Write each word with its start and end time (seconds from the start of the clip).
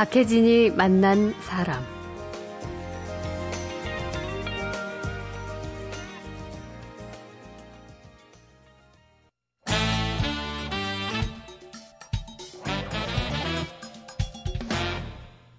박혜진이 0.00 0.70
만난 0.70 1.34
사람. 1.42 1.84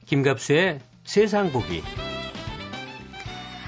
김갑수의 0.07 0.79
세상 1.03 1.51
보기. 1.51 1.83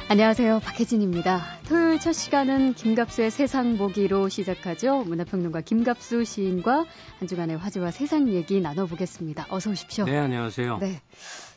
안녕하세요. 0.10 0.60
박혜진입니다. 0.62 1.53
토요일 1.68 2.00
첫 2.00 2.12
시간은 2.14 2.74
김갑수의 2.74 3.32
세상 3.32 3.78
보기로 3.78 4.28
시작하죠. 4.30 5.04
문화평론가 5.06 5.62
김갑수 5.62 6.26
시인과 6.26 6.86
한 7.20 7.28
주간의 7.28 7.58
화제와 7.58 7.92
세상 7.92 8.28
얘기 8.30 8.60
나눠보겠습니다. 8.60 9.48
어서 9.50 9.72
오십시오. 9.72 10.06
네, 10.06 10.18
안녕하세요. 10.18 10.78
네. 10.80 11.02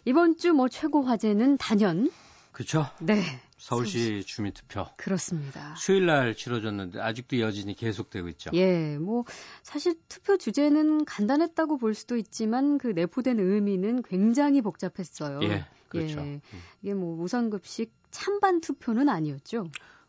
이번 0.05 0.37
주 0.37 0.53
뭐 0.53 0.69
최고 0.69 1.03
화제는 1.03 1.57
단연. 1.59 2.11
그렇죠. 2.53 2.87
네. 3.01 3.21
서울시 3.59 4.23
주민투표. 4.25 4.87
그렇습니다. 4.97 5.75
수요일 5.77 6.07
날 6.07 6.37
치러졌는데 6.37 7.01
아직도 7.01 7.41
여진이 7.41 7.75
계속되고 7.75 8.29
있죠. 8.31 8.51
예, 8.55 8.97
뭐 8.99 9.25
사실 9.65 9.97
투표 10.09 10.37
주제는 10.37 11.05
간단했다고 11.05 11.79
볼 11.79 11.95
수도 11.95 12.17
있지만 12.17 12.79
그 12.79 12.89
내포된 12.89 13.41
의미는 13.41 14.03
굉장히 14.03 14.63
복잡했어요. 14.63 15.41
예, 15.43 15.65
그렇죠. 15.89 16.21
예, 16.21 16.41
이게 16.83 16.95
뭐 16.95 17.17
무상급식 17.17 17.93
찬반 18.13 18.61
투표는 18.61 19.09
아니었죠. 19.09 19.67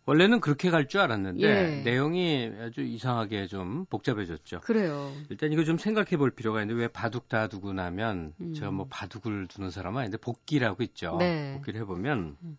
원래는 0.07 0.39
그렇게 0.39 0.69
갈 0.71 0.87
줄 0.87 1.01
알았는데 1.01 1.43
예. 1.43 1.81
내용이 1.83 2.49
아주 2.61 2.81
이상하게 2.81 3.47
좀 3.47 3.85
복잡해졌죠. 3.89 4.61
그래요. 4.61 5.11
일단 5.29 5.51
이거 5.51 5.65
좀 5.65 5.77
생각해 5.77 6.15
볼 6.15 6.31
필요가 6.31 6.61
있는데 6.61 6.81
왜 6.81 6.87
바둑 6.87 7.27
다 7.27 7.47
두고 7.47 7.73
나면 7.73 8.33
음. 8.39 8.53
제가 8.53 8.71
뭐 8.71 8.87
바둑을 8.89 9.47
두는 9.47 9.69
사람은 9.69 9.99
아닌데 9.99 10.17
복기라고 10.17 10.81
있죠. 10.83 11.17
네. 11.19 11.55
복기를 11.55 11.81
해보면 11.81 12.37
음. 12.41 12.57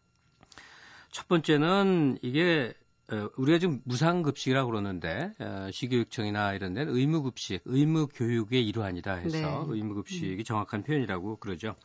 첫 1.10 1.26
번째는 1.26 2.18
이게 2.20 2.74
어, 3.10 3.30
우리가 3.38 3.58
지금 3.58 3.80
무상급식이라고 3.84 4.70
그러는데 4.70 5.32
어, 5.38 5.70
시교육청이나 5.72 6.52
이런 6.52 6.74
데는 6.74 6.94
의무급식, 6.94 7.62
의무교육의 7.64 8.68
일환이다 8.68 9.14
해서 9.14 9.66
네. 9.66 9.74
의무급식이 9.74 10.36
음. 10.36 10.44
정확한 10.44 10.82
표현이라고 10.82 11.36
그러죠. 11.36 11.76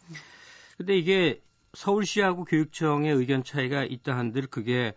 근데 0.75 0.97
이게 0.97 1.41
서울시하고 1.73 2.43
교육청의 2.43 3.13
의견 3.15 3.45
차이가 3.45 3.85
있다 3.85 4.17
한들 4.17 4.47
그게 4.47 4.93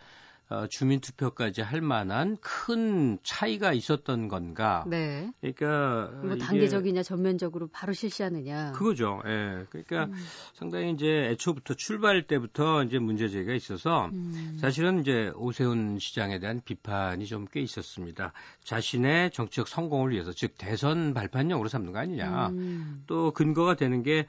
어, 0.49 0.67
주민투표까지 0.69 1.63
할 1.63 1.81
만한 1.81 2.37
큰 2.41 3.19
차이가 3.23 3.73
있었던 3.73 4.29
건가? 4.29 4.85
네. 4.87 5.33
그러니까 5.41 6.11
뭐 6.23 6.37
단계적이냐 6.37 7.03
전면적으로 7.03 7.67
바로 7.69 7.93
실시하느냐? 7.93 8.73
그거죠. 8.73 9.23
예. 9.27 9.67
그러니까 9.71 10.05
음. 10.05 10.15
상당히 10.55 10.93
이제 10.93 11.07
애초부터 11.07 11.75
출발 11.75 12.27
때부터 12.27 12.85
이제 12.85 12.99
문제 12.99 13.29
제기가 13.29 13.55
있어서 13.55 14.07
음. 14.13 14.57
사실은 14.61 15.01
이제 15.01 15.33
오세훈 15.35 15.99
시장에 15.99 16.39
대한 16.39 16.61
비판이 16.65 17.27
좀 17.27 17.47
꽤 17.57 17.61
있었습니다. 17.61 18.33
자신의 18.65 19.31
정치적 19.31 19.69
성공을 19.69 20.13
위해서 20.13 20.33
즉 20.33 20.55
대선 20.59 21.15
발판용으로 21.15 21.69
삼는 21.69 21.93
거 21.93 21.99
아니냐? 21.99 22.49
음. 22.49 23.03
또 23.07 23.31
근거가 23.33 23.77
되는 23.77 24.03
게 24.03 24.21
어, 24.21 24.25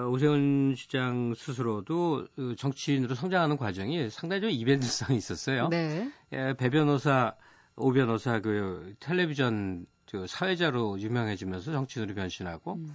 오세훈 0.00 0.74
시장 0.76 1.34
스스로도 1.34 2.26
어, 2.38 2.54
정치인으로 2.56 3.14
성장하는 3.14 3.56
과정이 3.56 4.10
상당히 4.10 4.40
좀 4.42 4.50
이벤트성이 4.50 5.16
있었어요. 5.18 5.68
네. 5.68 6.10
예, 6.32 6.54
배 6.56 6.70
변호사, 6.70 7.34
오 7.76 7.92
변호사 7.92 8.40
그 8.40 8.94
텔레비전 9.00 9.86
그 10.10 10.26
사회자로 10.26 11.00
유명해지면서 11.00 11.72
정치인으로 11.72 12.14
변신하고 12.14 12.74
음. 12.74 12.94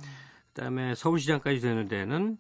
그다음에 0.54 0.96
서울시장까지 0.96 1.60
되는 1.60 1.88
데는 1.88 2.38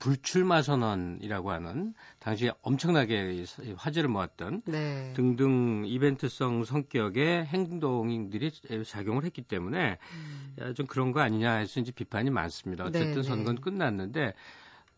불출마 0.00 0.62
선언이라고 0.62 1.52
하는 1.52 1.94
당시에 2.18 2.52
엄청나게 2.62 3.44
화제를 3.76 4.08
모았던 4.08 4.62
네. 4.64 5.12
등등 5.14 5.84
이벤트성 5.86 6.64
성격의 6.64 7.44
행동들이 7.44 8.50
작용을 8.86 9.24
했기 9.24 9.42
때문에 9.42 9.98
음. 10.58 10.74
좀 10.74 10.86
그런 10.86 11.12
거 11.12 11.20
아니냐 11.20 11.52
해서 11.52 11.80
이제 11.80 11.92
비판이 11.92 12.30
많습니다. 12.30 12.84
어쨌든 12.84 13.10
네, 13.10 13.16
네. 13.16 13.22
선거는 13.22 13.60
끝났는데 13.60 14.32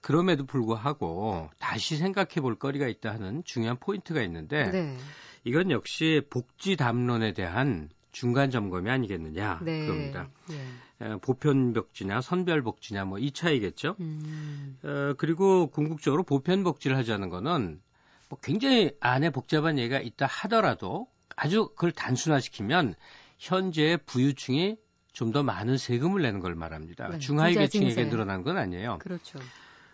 그럼에도 0.01 0.47
불구하고 0.47 1.51
다시 1.59 1.97
생각해 1.97 2.41
볼 2.41 2.55
거리가 2.55 2.87
있다 2.87 3.13
하는 3.13 3.43
중요한 3.45 3.79
포인트가 3.79 4.23
있는데 4.23 4.71
네. 4.71 4.97
이건 5.45 5.73
역시 5.73 6.23
복지 6.31 6.77
담론에 6.77 7.33
대한 7.33 7.91
중간 8.13 8.51
점검이 8.51 8.89
아니겠느냐 8.91 9.61
네. 9.63 9.87
그겁니다. 9.87 10.29
네. 10.49 11.17
보편 11.23 11.73
복지냐 11.73 12.21
선별 12.21 12.63
복지냐 12.63 13.05
뭐 13.07 13.19
이 13.19 13.33
차이겠죠. 13.33 13.97
음. 14.01 14.79
어, 14.85 15.15
그리고 15.19 15.67
궁극적으로 15.69 16.23
보편 16.23 16.63
복지를 16.63 16.97
하자는 16.97 17.29
거는 17.29 17.81
뭐 18.29 18.39
굉장히 18.41 18.93
안에 19.01 19.31
복잡한 19.31 19.79
얘기가 19.79 19.99
있다 19.99 20.27
하더라도 20.27 21.09
아주 21.35 21.69
그걸 21.71 21.91
단순화시키면 21.93 22.95
현재 23.39 23.99
부유층이 24.07 24.77
좀 25.13 25.33
더 25.33 25.43
많은 25.43 25.77
세금을 25.77 26.23
내는 26.23 26.41
걸 26.41 26.55
말합니다. 26.55 27.09
네, 27.09 27.19
중하위 27.19 27.55
계층에게 27.55 28.09
늘어난 28.09 28.43
건 28.43 28.57
아니에요. 28.57 28.99
그렇죠. 29.01 29.39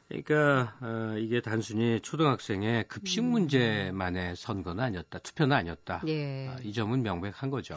그러니까 0.09 0.77
어, 0.81 1.19
이게 1.19 1.43
단순히 1.43 2.01
초등학생의 2.01 2.89
급식 2.89 3.21
음. 3.21 3.27
문제만의 3.27 4.37
선거는 4.37 4.83
아니었다, 4.83 5.19
투표는 5.19 5.55
아니었다. 5.55 6.03
예. 6.07 6.49
어, 6.49 6.57
이 6.63 6.73
점은 6.73 7.03
명백한 7.03 7.51
거죠. 7.51 7.77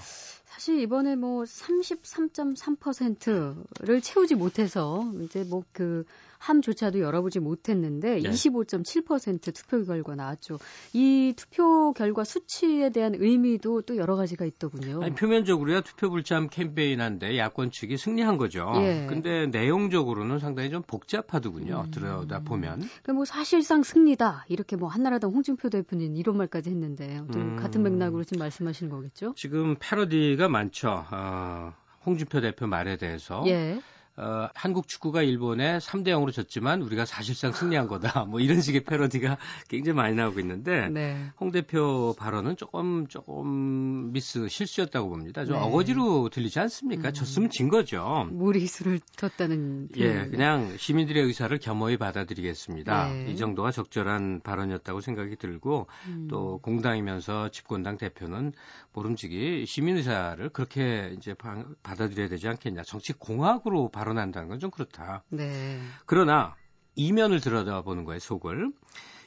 사실 0.52 0.82
이번에 0.82 1.16
뭐 1.16 1.44
33.3%를 1.44 4.02
채우지 4.02 4.36
못해서 4.36 5.10
이제 5.24 5.46
뭐 5.46 5.64
그 5.72 6.04
함조차도 6.42 7.00
열어보지 7.00 7.40
못했는데 7.40 8.16
네. 8.16 8.30
25.7% 8.30 9.54
투표 9.54 9.86
결과 9.86 10.16
나왔죠. 10.16 10.58
이 10.94 11.34
투표 11.38 11.94
결과 11.94 12.24
수치에 12.24 12.90
대한 12.90 13.14
의미도 13.16 13.84
또 13.84 13.96
여러 13.96 14.16
가지가 14.16 14.46
있더군요. 14.46 15.04
아니, 15.04 15.14
표면적으로야 15.14 15.82
투표 15.82 16.10
불참 16.10 16.50
캠페인한데 16.50 17.38
야권 17.38 17.72
측이 17.72 17.98
승리한 17.98 18.38
거죠. 18.38 18.72
예. 18.78 19.06
근데 19.08 19.46
내용적으로는 19.48 20.40
상당히 20.40 20.72
좀 20.72 20.82
복잡하더군요. 20.82 21.84
음. 21.86 21.92
들여다 21.92 22.40
보면. 22.40 22.80
그러니까 22.80 23.14
뭐 23.14 23.26
사실상 23.26 23.84
승리다 23.84 24.46
이렇게 24.50 24.76
뭐 24.76 24.90
한나라당 24.90 25.32
홍준표 25.32 25.70
대표는 25.70 26.16
이런 26.16 26.38
말까지 26.38 26.72
했는데 26.72 27.22
음. 27.36 27.56
같은 27.58 27.84
맥락으로 27.84 28.24
지금 28.24 28.40
말씀하시는 28.40 28.92
거겠죠? 28.92 29.34
지금 29.36 29.76
패러디가 29.80 30.41
많죠. 30.50 31.06
어, 31.12 31.74
홍준표 32.06 32.42
대표 32.42 32.68
말에 32.68 32.98
대해서. 32.98 33.44
예. 33.48 33.80
어, 34.18 34.50
한국 34.54 34.88
축구가 34.88 35.24
일본에 35.24 35.80
3대 35.80 36.10
0으로 36.10 36.32
졌지만 36.32 36.82
우리가 36.82 37.06
사실상 37.06 37.52
승리한 37.52 37.88
거다. 37.88 38.26
뭐 38.30 38.40
이런 38.40 38.62
식의 38.62 38.84
패러디가 38.84 39.38
굉장히 39.68 39.96
많이 39.96 40.16
나오고 40.16 40.40
있는데 40.42 40.90
네. 40.90 41.32
홍 41.40 41.52
대표 41.52 42.14
발언은 42.18 42.56
조금 42.56 43.08
조금 43.08 44.12
미스 44.12 44.48
실수였다고 44.48 45.10
봅니다. 45.10 45.46
좀 45.46 45.56
네. 45.56 45.62
어거지로 45.62 46.30
들리지 46.30 46.60
않습니까? 46.60 47.10
음. 47.10 47.14
졌으면 47.14 47.50
진 47.50 47.70
거죠. 47.70 48.28
무리수를 48.32 49.00
뒀다는 49.18 49.90
예, 49.98 50.28
그냥 50.28 50.76
시민들의 50.78 51.24
의사를 51.24 51.58
겸허히 51.58 51.98
받아들이겠습니다. 51.98 53.08
네. 53.08 53.32
이 53.32 53.38
정도가 53.38 53.72
적절한 53.72 54.42
발언이었다고 54.44 55.02
생각이 55.02 55.38
들고 55.38 55.88
음. 56.08 56.28
또 56.30 56.60
공당이면서 56.62 57.50
집권당 57.50 57.98
대표는 57.98 58.54
모름지기 58.94 59.66
시민 59.66 59.98
의사를 59.98 60.48
그렇게 60.50 61.14
이제 61.18 61.34
받아들여야 61.82 62.28
되지 62.28 62.48
않겠냐. 62.50 62.84
정치 62.84 63.14
공학으로 63.14 63.90
발언 63.90 64.11
한다는 64.18 64.48
건 64.50 64.60
좀 64.60 64.72
그렇다. 64.72 65.24
네. 65.30 65.80
그러나 66.06 66.56
이면을 66.96 67.40
들여다보는 67.40 68.04
거예요, 68.06 68.20
속을. 68.20 68.72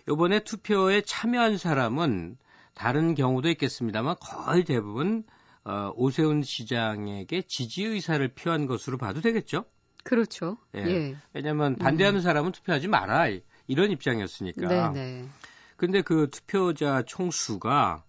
요번에 0.09 0.41
투표에 0.45 1.01
참여한 1.01 1.57
사람은 1.57 2.37
다른 2.75 3.15
경우도 3.15 3.49
있겠습니다만 3.51 4.17
거의 4.21 4.65
대부분 4.65 5.25
어, 5.65 5.91
오세훈 5.95 6.43
시장에게 6.43 7.43
지지 7.49 7.85
의사를 7.85 8.27
표한 8.35 8.67
것으로 8.67 8.99
봐도 8.99 9.21
되겠죠? 9.21 9.65
그렇죠. 10.03 10.59
예. 10.75 10.81
예. 10.81 11.17
왜냐하면 11.33 11.77
반대하는 11.77 12.21
음. 12.21 12.23
사람은 12.23 12.53
투표하지 12.53 12.89
마라 12.89 13.29
이런 13.67 13.91
입장이었으니까. 13.91 14.93
네네. 14.93 15.29
근데 15.77 16.03
그 16.03 16.29
투표자 16.31 17.03
총수가 17.07 18.05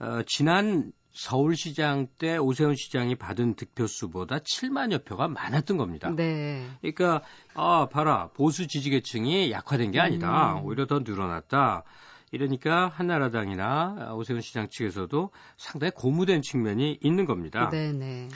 어, 0.00 0.22
지난 0.26 0.92
서울시장 1.12 2.08
때 2.18 2.36
오세훈 2.36 2.76
시장이 2.76 3.16
받은 3.16 3.54
득표수보다 3.54 4.38
7만여 4.38 5.04
표가 5.04 5.28
많았던 5.28 5.76
겁니다. 5.76 6.10
네. 6.10 6.66
그러니까 6.80 7.22
아 7.54 7.88
봐라 7.90 8.30
보수 8.34 8.66
지지계층이 8.66 9.50
약화된 9.50 9.90
게 9.90 10.00
아니다. 10.00 10.54
음. 10.54 10.64
오히려 10.64 10.86
더 10.86 11.00
늘어났다. 11.00 11.84
이러니까 12.32 12.88
한나라당이나 12.88 14.12
오세훈 14.14 14.40
시장 14.40 14.68
측에서도 14.68 15.30
상당히 15.56 15.90
고무된 15.94 16.42
측면이 16.42 16.98
있는 17.02 17.26
겁니다. 17.26 17.68
네네. 17.70 18.28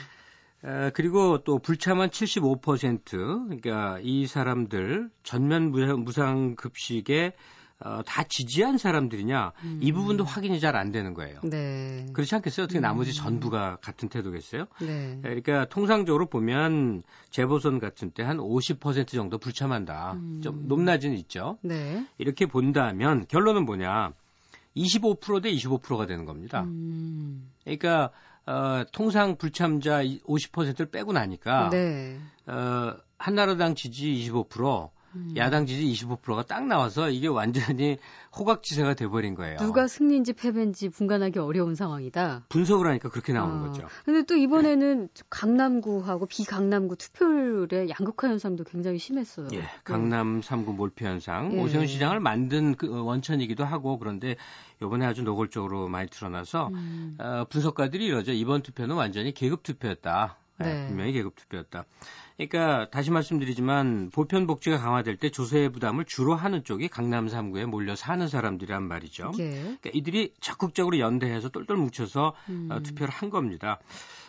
에, 0.65 0.91
그리고 0.93 1.43
또 1.43 1.59
불참한 1.59 2.09
75% 2.09 3.09
그러니까 3.09 3.99
이 4.01 4.27
사람들 4.27 5.09
전면 5.23 5.71
무상 6.03 6.55
급식에 6.55 7.33
어, 7.79 8.01
다 8.05 8.23
지지한 8.23 8.77
사람들이냐 8.77 9.51
음. 9.63 9.79
이 9.81 9.91
부분도 9.91 10.23
확인이 10.23 10.59
잘 10.61 10.75
안 10.75 10.91
되는 10.91 11.13
거예요. 11.13 11.39
네. 11.43 12.05
그렇지 12.13 12.33
않겠어요? 12.35 12.65
어떻게 12.65 12.79
나머지 12.79 13.11
음. 13.11 13.15
전부가 13.15 13.77
같은 13.81 14.07
태도겠어요? 14.09 14.65
네. 14.79 15.19
그러니까 15.21 15.65
통상적으로 15.65 16.25
보면 16.27 17.03
재보선 17.31 17.79
같은 17.79 18.11
때 18.11 18.23
한 18.23 18.37
50% 18.37 19.07
정도 19.09 19.37
불참한다. 19.37 20.13
음. 20.13 20.41
좀 20.43 20.67
높낮이는 20.67 21.15
있죠. 21.19 21.57
네. 21.61 22.05
이렇게 22.17 22.45
본다면 22.45 23.25
결론은 23.27 23.65
뭐냐? 23.65 24.11
25%대 24.75 25.51
25%가 25.53 26.05
되는 26.05 26.25
겁니다. 26.25 26.63
음. 26.63 27.49
그러니까 27.63 28.09
어, 28.45 28.83
통상 28.91 29.37
불참자 29.37 30.03
50%를 30.03 30.87
빼고 30.87 31.13
나니까 31.13 31.69
네. 31.69 32.19
어, 32.47 32.93
한나라당 33.17 33.75
지지 33.75 34.13
25%, 34.29 34.89
음. 35.15 35.33
야당 35.37 35.65
지지 35.65 35.85
25%가 35.91 36.43
딱 36.43 36.65
나와서 36.67 37.09
이게 37.09 37.27
완전히 37.27 37.97
호각지세가 38.37 38.95
돼버린 38.95 39.35
거예요. 39.35 39.57
누가 39.57 39.87
승리인지 39.87 40.33
패배인지 40.33 40.89
분간하기 40.89 41.39
어려운 41.39 41.75
상황이다. 41.75 42.45
분석을 42.49 42.87
하니까 42.87 43.09
그렇게 43.09 43.33
나오는 43.33 43.57
어. 43.57 43.67
거죠. 43.67 43.87
근데 44.03 44.23
또 44.23 44.35
이번에는 44.35 45.09
강남구하고 45.29 46.25
비강남구 46.25 46.97
투표율의 46.97 47.89
양극화 47.89 48.29
현상도 48.29 48.63
굉장히 48.63 48.99
심했어요. 48.99 49.47
예, 49.53 49.63
강남 49.83 50.41
3구 50.41 50.75
몰표 50.75 51.05
현상. 51.05 51.53
예. 51.53 51.61
오세훈 51.61 51.87
시장을 51.87 52.19
만든 52.19 52.75
그 52.75 53.03
원천이기도 53.03 53.63
하고 53.63 53.97
그런데 53.97 54.35
이번에 54.81 55.05
아주 55.05 55.23
노골적으로 55.23 55.87
많이 55.87 56.09
드러나서 56.09 56.67
음. 56.67 57.15
어, 57.19 57.45
분석가들이 57.49 58.05
이러죠. 58.05 58.31
이번 58.31 58.61
투표는 58.61 58.95
완전히 58.95 59.33
계급 59.33 59.63
투표였다. 59.63 60.37
네. 60.57 60.73
네, 60.73 60.87
분명히 60.87 61.11
계급 61.11 61.35
투표였다. 61.35 61.85
그러니까 62.37 62.89
다시 62.89 63.11
말씀드리지만 63.11 64.09
보편 64.11 64.45
복지가 64.45 64.77
강화될 64.77 65.17
때 65.17 65.29
조세 65.29 65.69
부담을 65.69 66.03
주로 66.05 66.35
하는 66.35 66.63
쪽이 66.63 66.89
강남 66.89 67.27
3구에 67.27 67.65
몰려 67.65 67.95
사는 67.95 68.27
사람들이란 68.27 68.83
말이죠. 68.83 69.31
예. 69.39 69.51
그러니까 69.51 69.89
이들이 69.93 70.33
적극적으로 70.41 70.99
연대해서 70.99 71.49
똘똘 71.49 71.77
뭉쳐서 71.77 72.35
음. 72.49 72.67
어, 72.71 72.81
투표를 72.81 73.13
한 73.13 73.29
겁니다. 73.29 73.79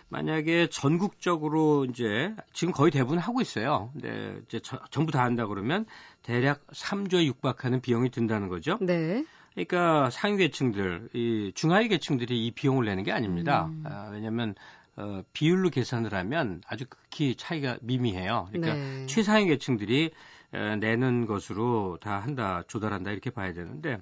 만약에 0.09 0.69
전국적으로 0.71 1.85
이제 1.85 2.33
지금 2.53 2.73
거의 2.73 2.93
대부분 2.93 3.19
하고 3.19 3.41
있어요. 3.41 3.91
근데 3.93 4.41
이제 4.47 4.61
저, 4.63 4.79
전부 4.91 5.11
다 5.11 5.25
한다 5.25 5.47
그러면 5.47 5.85
대략 6.23 6.65
3조에 6.69 7.25
육박하는 7.25 7.81
비용이 7.81 8.11
든다는 8.11 8.49
거죠. 8.49 8.79
네. 8.81 9.25
그러니까 9.55 10.11
상위 10.11 10.37
계층들, 10.37 11.09
이 11.15 11.51
중하위 11.55 11.89
계층들이 11.89 12.47
이 12.47 12.51
비용을 12.53 12.85
내는 12.85 13.05
게 13.05 13.11
아닙니다. 13.11 13.67
음. 13.67 13.85
아, 13.87 14.11
왜냐하면 14.13 14.55
어, 14.97 15.23
비율로 15.33 15.71
계산을 15.71 16.15
하면 16.15 16.63
아주 16.67 16.87
극히 16.89 17.37
차이가 17.37 17.79
미미해요. 17.83 18.49
그러니까 18.51 18.75
네. 18.75 19.07
최상위 19.07 19.47
계층들이 19.47 20.11
에, 20.55 20.77
내는 20.77 21.27
것으로 21.27 21.99
다 22.01 22.19
한다, 22.19 22.63
조달한다 22.67 23.11
이렇게 23.11 23.31
봐야 23.31 23.53
되는데 23.53 23.99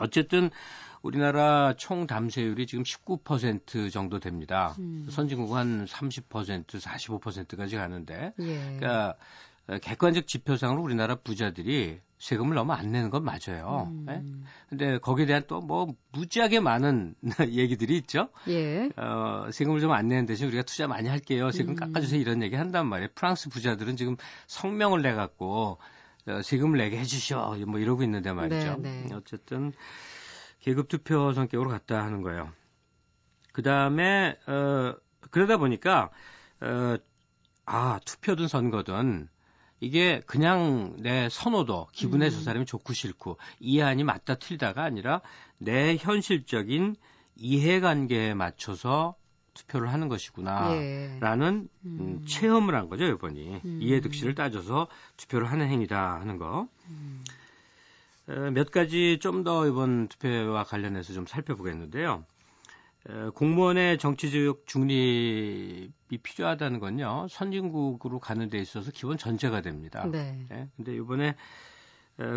어쨌든 0.00 0.50
우리나라 1.02 1.74
총 1.76 2.06
담세율이 2.06 2.66
지금 2.66 2.82
19% 2.82 3.92
정도 3.92 4.18
됩니다. 4.18 4.74
음. 4.78 5.06
선진국 5.08 5.54
한 5.54 5.84
30%, 5.84 6.66
45%까지 6.66 7.76
가는데, 7.76 8.34
예. 8.40 8.58
그러니까 8.78 9.16
객관적 9.82 10.26
지표상으로 10.26 10.82
우리나라 10.82 11.16
부자들이 11.16 12.00
세금을 12.18 12.54
너무 12.54 12.72
안 12.72 12.90
내는 12.90 13.10
건 13.10 13.22
맞아요. 13.24 13.86
음. 13.92 14.04
네? 14.06 14.24
근데 14.68 14.98
거기에 14.98 15.26
대한 15.26 15.44
또 15.46 15.60
뭐 15.60 15.94
무지하게 16.12 16.60
많은 16.60 17.14
얘기들이 17.52 17.96
있죠. 17.98 18.30
예. 18.48 18.88
어, 18.96 19.48
세금을 19.52 19.80
좀 19.80 19.92
안 19.92 20.08
내는 20.08 20.26
대신 20.26 20.46
우리가 20.48 20.62
투자 20.62 20.86
많이 20.88 21.08
할게요. 21.08 21.50
세금 21.50 21.72
음. 21.72 21.76
깎아주세요. 21.76 22.20
이런 22.20 22.42
얘기 22.42 22.56
한단 22.56 22.86
말이에요. 22.86 23.10
프랑스 23.14 23.50
부자들은 23.50 23.96
지금 23.96 24.16
성명을 24.46 25.02
내갖고 25.02 25.78
어, 26.26 26.42
세금을 26.42 26.78
내게 26.78 26.98
해주셔. 26.98 27.56
뭐 27.66 27.78
이러고 27.78 28.02
있는데 28.02 28.32
말이죠. 28.32 28.76
네, 28.80 29.04
네. 29.08 29.14
어쨌든 29.14 29.72
계급 30.60 30.88
투표 30.88 31.32
성격으로 31.32 31.68
갔다 31.70 32.02
하는 32.02 32.22
거예요. 32.22 32.50
그 33.52 33.62
다음에 33.62 34.36
어, 34.46 34.94
그러다 35.30 35.56
보니까 35.58 36.10
어, 36.60 36.96
아 37.66 38.00
투표든 38.04 38.48
선거든 38.48 39.28
이게 39.80 40.20
그냥 40.26 40.96
내 40.98 41.28
선호도 41.28 41.88
기분에 41.92 42.26
음. 42.26 42.30
저 42.30 42.40
사람이 42.40 42.66
좋고 42.66 42.92
싫고 42.92 43.38
이해하니 43.60 44.04
맞다 44.04 44.36
틀다가 44.36 44.82
아니라 44.82 45.20
내 45.58 45.96
현실적인 45.96 46.96
이해관계에 47.36 48.34
맞춰서 48.34 49.14
투표를 49.54 49.92
하는 49.92 50.08
것이구나라는 50.08 51.68
예. 51.74 51.88
음. 51.88 51.98
음, 52.00 52.24
체험을 52.26 52.74
한 52.74 52.88
거죠 52.88 53.04
이번이 53.04 53.60
음. 53.64 53.78
이해득실을 53.82 54.34
따져서 54.34 54.88
투표를 55.16 55.50
하는 55.50 55.68
행위다 55.68 56.20
하는 56.20 56.38
거. 56.38 56.68
음. 56.88 57.24
어, 58.28 58.50
몇 58.52 58.70
가지 58.70 59.18
좀 59.20 59.42
더 59.42 59.66
이번 59.66 60.08
투표와 60.08 60.64
관련해서 60.64 61.12
좀 61.12 61.26
살펴보겠는데요. 61.26 62.24
공무원의 63.34 63.98
정치적 63.98 64.66
중립이 64.66 66.18
필요하다는 66.22 66.78
건요 66.78 67.26
선진국으로 67.30 68.18
가는 68.18 68.48
데 68.50 68.58
있어서 68.58 68.90
기본 68.90 69.16
전제가 69.16 69.62
됩니다. 69.62 70.06
네. 70.10 70.44
네. 70.50 70.68
근데 70.76 70.94
이번에 70.94 71.34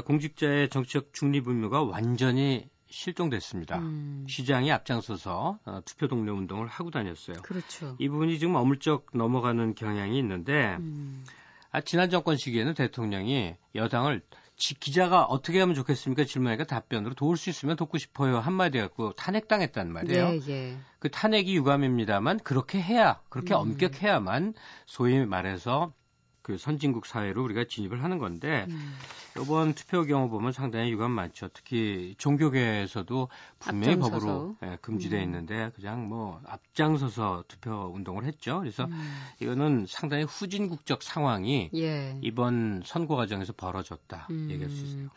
공직자의 0.06 0.70
정치적 0.70 1.14
중립 1.14 1.48
의무가 1.48 1.84
완전히 1.84 2.70
실종됐습니다. 2.92 3.80
음. 3.80 4.26
시장이 4.28 4.72
앞장서서 4.72 5.60
어, 5.66 5.82
투표 5.86 6.08
동료 6.08 6.34
운동을 6.34 6.68
하고 6.68 6.92
다녔어요. 6.92 7.38
그렇죠. 7.42 7.96
이 8.00 8.10
부분이 8.10 8.38
지금 8.38 8.56
어물쩍 8.56 9.08
넘어가는 9.14 9.76
경향이 9.76 10.18
있는데 10.20 10.76
음. 10.80 11.24
아, 11.72 11.82
지난 11.82 12.10
정권 12.10 12.38
시기에는 12.38 12.74
대통령이 12.74 13.56
여당을 13.76 14.22
기자가 14.56 15.24
어떻게 15.24 15.60
하면 15.60 15.74
좋겠습니까? 15.74 16.26
질문하니까 16.26 16.66
답변으로 16.66 17.16
도울 17.16 17.38
수 17.38 17.50
있으면 17.50 17.76
돕고 17.78 17.98
싶어요. 17.98 18.40
한마디 18.40 18.78
갖고 18.78 19.14
탄핵당했단 19.14 19.92
말이에요. 19.92 20.30
네, 20.32 20.40
예. 20.50 20.78
그 21.00 21.10
탄핵이 21.10 21.56
유감입니다만 21.56 22.40
그렇게 22.40 22.80
해야, 22.80 23.22
그렇게 23.30 23.54
음. 23.56 23.60
엄격해야만 23.60 24.54
소위 24.86 25.26
말해서 25.26 25.94
그 26.42 26.58
선진국 26.58 27.06
사회로 27.06 27.44
우리가 27.44 27.66
진입을 27.66 28.04
하는 28.04 28.18
건데 28.18 28.66
음. 28.70 28.94
이번 29.42 29.74
투표 29.74 30.04
경우 30.04 30.30
보면 30.30 30.52
상당히 30.52 30.92
유감 30.92 31.12
많죠. 31.12 31.50
특히 31.54 32.16
종교계에서도 32.18 33.30
분명히 33.60 33.94
앞장서서. 33.94 34.26
법으로 34.26 34.56
예, 34.64 34.78
금지돼 34.82 35.18
음. 35.18 35.24
있는데 35.24 35.72
그냥 35.76 36.08
뭐 36.10 36.42
앞장서서 36.46 37.46
투표 37.48 37.92
운동을 37.94 38.26
했죠. 38.26 38.60
그래서 38.60 38.86
음. 38.86 39.12
이거는 39.40 39.86
상당히 39.88 40.24
후진국적 40.24 41.04
상황이 41.04 41.70
예. 41.76 42.18
이번 42.22 42.82
선거 42.86 43.16
과정에서 43.16 43.54
벌어졌다 43.54 44.28
음. 44.32 44.50
얘기할 44.52 44.70
수 44.70 44.84
있어요. 44.84 45.10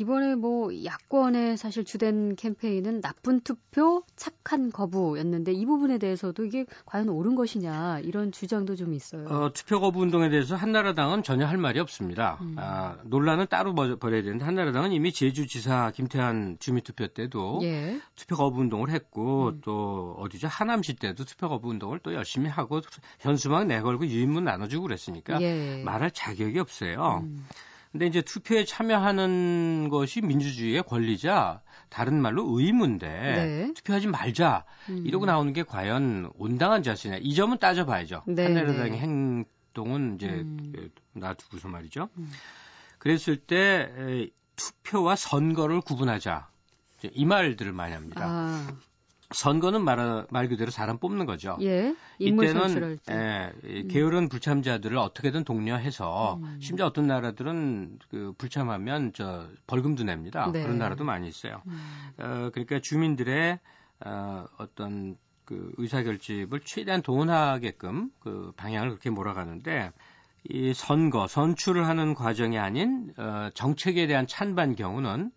이번에 0.00 0.34
뭐 0.34 0.70
야권의 0.84 1.56
사실 1.56 1.84
주된 1.84 2.36
캠페인은 2.36 3.02
나쁜 3.02 3.40
투표, 3.40 4.04
착한 4.16 4.70
거부였는데 4.70 5.52
이 5.52 5.66
부분에 5.66 5.98
대해서도 5.98 6.44
이게 6.44 6.64
과연 6.86 7.08
옳은 7.08 7.34
것이냐 7.34 8.00
이런 8.00 8.32
주장도 8.32 8.76
좀 8.76 8.94
있어요. 8.94 9.26
어, 9.28 9.52
투표 9.52 9.80
거부 9.80 10.00
운동에 10.00 10.30
대해서 10.30 10.51
한나라당은 10.56 11.22
전혀 11.22 11.46
할 11.46 11.56
말이 11.56 11.80
없습니다. 11.80 12.38
음. 12.42 12.54
아, 12.58 12.96
논란은 13.04 13.46
따로 13.48 13.74
벌여야 13.74 14.22
되는데 14.22 14.44
한나라당은 14.44 14.92
이미 14.92 15.12
제주지사 15.12 15.92
김태환 15.94 16.56
주민투표 16.58 17.08
때도 17.08 17.60
예. 17.62 18.00
투표 18.16 18.36
거부 18.36 18.60
운동을 18.60 18.90
했고 18.90 19.48
음. 19.48 19.60
또 19.64 20.16
어디죠 20.18 20.48
하남시 20.48 20.94
때도 20.94 21.24
투표 21.24 21.48
거부 21.48 21.70
운동을 21.70 21.98
또 22.00 22.14
열심히 22.14 22.48
하고 22.48 22.80
현수막 23.20 23.66
내걸고 23.66 24.06
유인문 24.06 24.44
나눠주고 24.44 24.84
그랬으니까 24.84 25.40
예. 25.40 25.82
말할 25.84 26.10
자격이 26.10 26.58
없어요. 26.58 27.22
음. 27.24 27.46
근데 27.92 28.06
이제 28.06 28.22
투표에 28.22 28.64
참여하는 28.64 29.90
것이 29.90 30.22
민주주의의 30.22 30.82
권리자 30.82 31.60
다른 31.90 32.22
말로 32.22 32.58
의무인데 32.58 33.06
네. 33.06 33.72
투표하지 33.74 34.08
말자 34.08 34.64
음. 34.88 35.04
이러고 35.06 35.26
나오는 35.26 35.52
게 35.52 35.62
과연 35.62 36.32
온당한 36.38 36.82
자세냐 36.82 37.18
이 37.20 37.34
점은 37.34 37.58
따져봐야죠. 37.58 38.22
네, 38.28 38.44
한나라당의 38.44 38.90
네. 38.92 38.98
행 38.98 39.44
동은 39.72 40.16
이제 40.16 40.28
음. 40.28 40.72
그 40.74 40.90
놔두고서 41.12 41.68
말이죠. 41.68 42.08
음. 42.16 42.30
그랬을 42.98 43.36
때 43.36 43.92
에, 43.96 44.28
투표와 44.56 45.16
선거를 45.16 45.80
구분하자 45.80 46.48
이 47.12 47.24
말들을 47.24 47.72
많이 47.72 47.94
합니다. 47.94 48.24
아. 48.24 48.76
선거는 49.34 49.82
말, 49.82 50.26
말 50.30 50.48
그대로 50.48 50.70
사람 50.70 50.98
뽑는 50.98 51.26
거죠. 51.26 51.56
예. 51.62 51.94
이때는 52.18 52.98
예, 53.10 53.52
음. 53.64 53.88
게으른 53.88 54.28
불참자들을 54.28 54.96
어떻게든 54.96 55.44
독려해서 55.44 56.38
음. 56.42 56.58
심지어 56.60 56.86
어떤 56.86 57.06
나라들은 57.06 57.98
그 58.10 58.34
불참하면 58.38 59.12
저 59.14 59.48
벌금도 59.66 60.04
냅니다. 60.04 60.50
네. 60.52 60.62
그런 60.62 60.78
나라도 60.78 61.04
많이 61.04 61.28
있어요. 61.28 61.62
음. 61.66 62.10
어, 62.18 62.50
그러니까 62.52 62.80
주민들의 62.80 63.58
어, 64.04 64.46
어떤 64.58 65.16
그 65.52 65.70
의사 65.76 66.02
결집을 66.02 66.60
최대한 66.64 67.02
동원하게끔 67.02 68.08
그 68.20 68.52
방향을 68.56 68.88
그렇게 68.88 69.10
몰아가는데 69.10 69.92
이 70.48 70.72
선거 70.72 71.26
선출을 71.28 71.86
하는 71.86 72.14
과정이 72.14 72.58
아닌 72.58 73.12
어, 73.18 73.50
정책에 73.52 74.06
대한 74.06 74.26
찬반 74.26 74.74
경우는 74.74 75.30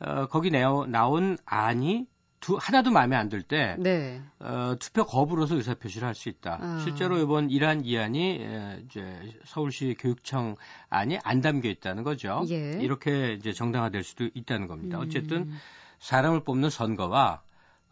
어, 0.00 0.26
거기 0.28 0.50
내어, 0.50 0.86
나온 0.88 1.36
안이 1.44 2.06
두, 2.40 2.56
하나도 2.60 2.90
마음에 2.90 3.16
안 3.16 3.28
들 3.28 3.42
때, 3.42 3.76
네. 3.78 4.20
어, 4.38 4.76
투표 4.78 5.04
거부로서 5.04 5.56
의사 5.56 5.74
표시를 5.74 6.06
할 6.08 6.14
수 6.14 6.28
있다. 6.30 6.58
아. 6.60 6.78
실제로 6.82 7.18
이번 7.18 7.48
이란 7.50 7.84
이안이 7.84 8.38
에, 8.42 8.82
이제 8.86 9.32
서울시 9.44 9.94
교육청 9.98 10.56
안이 10.90 11.18
안 11.22 11.40
담겨 11.42 11.68
있다는 11.68 12.02
거죠. 12.02 12.44
예. 12.50 12.78
이렇게 12.80 13.32
이제 13.34 13.52
정당화될 13.52 14.02
수도 14.02 14.28
있다는 14.34 14.66
겁니다. 14.68 14.98
음. 14.98 15.04
어쨌든 15.04 15.52
사람을 16.00 16.44
뽑는 16.44 16.68
선거와 16.70 17.42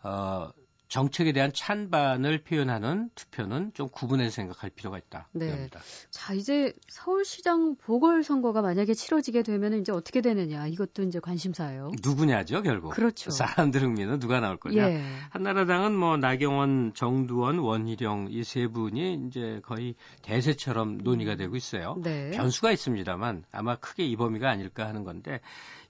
어, 0.03 0.51
정책에 0.93 1.33
대한 1.33 1.51
찬반을 1.55 2.43
표현하는 2.43 3.09
투표는 3.15 3.73
좀 3.73 3.89
구분해서 3.89 4.31
생각할 4.31 4.69
필요가 4.69 4.99
있다. 4.99 5.27
네. 5.33 5.71
자, 6.11 6.35
이제 6.35 6.75
서울시장 6.89 7.77
보궐선거가 7.77 8.61
만약에 8.61 8.93
치러지게 8.93 9.43
되면 9.43 9.73
이제 9.81 9.91
어떻게 9.91 10.21
되느냐. 10.21 10.67
이것도 10.67 11.05
이제 11.05 11.19
관심사예요. 11.19 11.93
누구냐죠, 12.05 12.61
결국. 12.61 12.91
그렇죠. 12.93 13.31
사람들 13.31 13.81
흥미는 13.81 14.19
누가 14.19 14.41
나올 14.41 14.59
거냐. 14.59 14.87
예. 14.91 15.03
한나라당은 15.31 15.95
뭐 15.97 16.19
나경원, 16.19 16.93
정두원, 16.95 17.59
원희룡 17.59 18.29
이 18.31 18.43
세 18.45 18.67
분이 18.67 19.29
이제 19.29 19.63
거의 19.65 19.95
대세처럼 20.21 20.99
논의가 20.99 21.37
되고 21.37 21.57
있어요. 21.57 21.97
네. 22.03 22.33
변수가 22.33 22.71
있습니다만 22.71 23.45
아마 23.51 23.77
크게 23.77 24.05
이 24.05 24.15
범위가 24.17 24.51
아닐까 24.51 24.87
하는 24.87 25.05
건데 25.05 25.41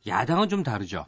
야당은 0.06 0.49
좀 0.49 0.62
다르죠. 0.62 1.06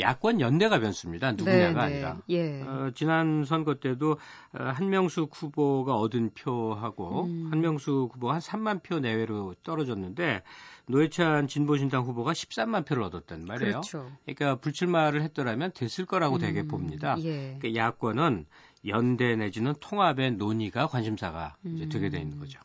야권 0.00 0.40
연대가 0.40 0.78
변수입니다. 0.80 1.32
누구냐가 1.32 1.86
네, 1.88 2.00
네. 2.00 2.04
아니라. 2.04 2.18
예. 2.30 2.62
어, 2.62 2.90
지난 2.94 3.44
선거 3.44 3.74
때도 3.74 4.12
어, 4.12 4.62
한명숙 4.74 5.30
후보가 5.34 5.96
얻은 5.96 6.30
표하고 6.34 7.24
음. 7.24 7.48
한명숙 7.50 8.14
후보가 8.14 8.34
한 8.34 8.40
3만 8.40 8.82
표 8.82 9.00
내외로 9.00 9.54
떨어졌는데 9.62 10.42
노회찬 10.86 11.46
진보신당 11.48 12.02
후보가 12.04 12.32
13만 12.32 12.84
표를 12.86 13.02
얻었단 13.04 13.44
말이에요. 13.44 13.72
그렇죠. 13.72 14.10
그러니까 14.24 14.56
불출마를 14.56 15.22
했더라면 15.22 15.72
됐을 15.72 16.04
거라고 16.06 16.36
음. 16.36 16.40
되게 16.40 16.62
봅니다. 16.66 17.16
예. 17.20 17.56
그러니까 17.60 17.74
야권은 17.80 18.46
연대 18.86 19.36
내지는 19.36 19.74
통합의 19.80 20.32
논의가 20.32 20.86
관심사가 20.86 21.56
음. 21.66 21.76
이제 21.76 21.88
되게 21.88 22.08
되는 22.08 22.38
거죠. 22.38 22.58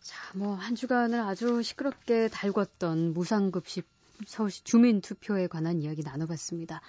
자, 0.00 0.16
뭐 0.36 0.56
한 0.56 0.74
주간을 0.74 1.20
아주 1.20 1.62
시끄럽게 1.62 2.28
달궜던 2.28 3.12
무상급식 3.12 3.88
서울시 4.26 4.62
주민 4.64 5.00
투표에 5.00 5.46
관한 5.46 5.80
이야기 5.82 6.02
나눠봤습니다. 6.02 6.80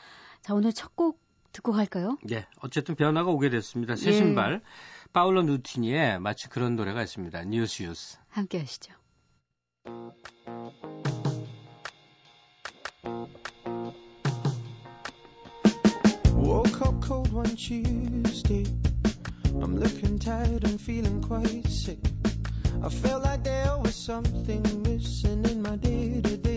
자, 0.42 0.54
오늘 0.54 0.74
첫 0.74 0.96
곡 0.96 1.22
듣고 1.54 1.72
갈까요? 1.72 2.18
네, 2.24 2.48
어쨌든 2.62 2.96
변화가 2.96 3.30
오게 3.30 3.50
됐습니다. 3.52 3.96
새 3.96 4.12
신발 4.12 4.54
예. 4.54 4.60
파울로 5.14 5.44
누티니의 5.44 6.20
마치 6.20 6.50
그런 6.50 6.76
노래가 6.76 7.04
있습니다. 7.04 7.44
뉴스유스. 7.46 8.18
함께 8.30 8.58
하시죠. 8.60 8.94
Woke 16.36 16.82
up 16.82 17.02
cold 17.02 17.32
one 17.34 17.56
Tuesday. 17.56 18.66
I'm 19.62 19.80
looking 19.80 20.20
tired 20.20 20.64
and 20.66 20.80
feeling 20.80 21.22
quite 21.22 21.68
sick. 21.68 22.00
I 22.84 22.90
felt 22.90 23.24
like 23.24 23.44
there 23.44 23.78
was 23.82 23.96
something 23.96 24.64
missing 24.84 25.46
in 25.46 25.62
my 25.62 25.76
day 25.78 26.22
to 26.22 26.38
day 26.38 26.53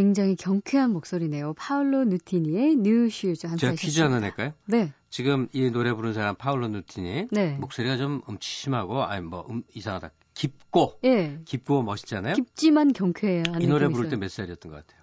굉장히 0.00 0.36
경쾌한 0.36 0.90
목소리네요. 0.92 1.54
파울로 1.54 2.04
누티니의 2.04 2.72
New 2.72 3.06
Shoes 3.06 3.46
함께 3.46 3.60
제가 3.60 3.72
퀴즈 3.76 4.02
하나 4.02 4.20
낼까요? 4.20 4.52
네. 4.66 4.92
지금 5.08 5.48
이 5.54 5.70
노래 5.70 5.94
부른 5.94 6.12
사람 6.12 6.34
파울로 6.34 6.68
누티니 6.68 7.28
네. 7.30 7.56
목소리가 7.58 7.96
좀 7.96 8.20
음치심하고 8.28 9.02
아니 9.04 9.22
뭐 9.24 9.46
음, 9.48 9.62
이상하다 9.74 10.10
깊고 10.34 10.98
예. 11.04 11.38
깊고 11.46 11.82
멋있잖아요. 11.82 12.34
깊지만 12.34 12.92
경쾌해요. 12.92 13.42
이 13.58 13.66
노래 13.66 13.88
부를 13.88 14.10
때 14.10 14.16
몇 14.16 14.30
살이었던 14.30 14.70
것 14.70 14.86
같아요? 14.86 14.95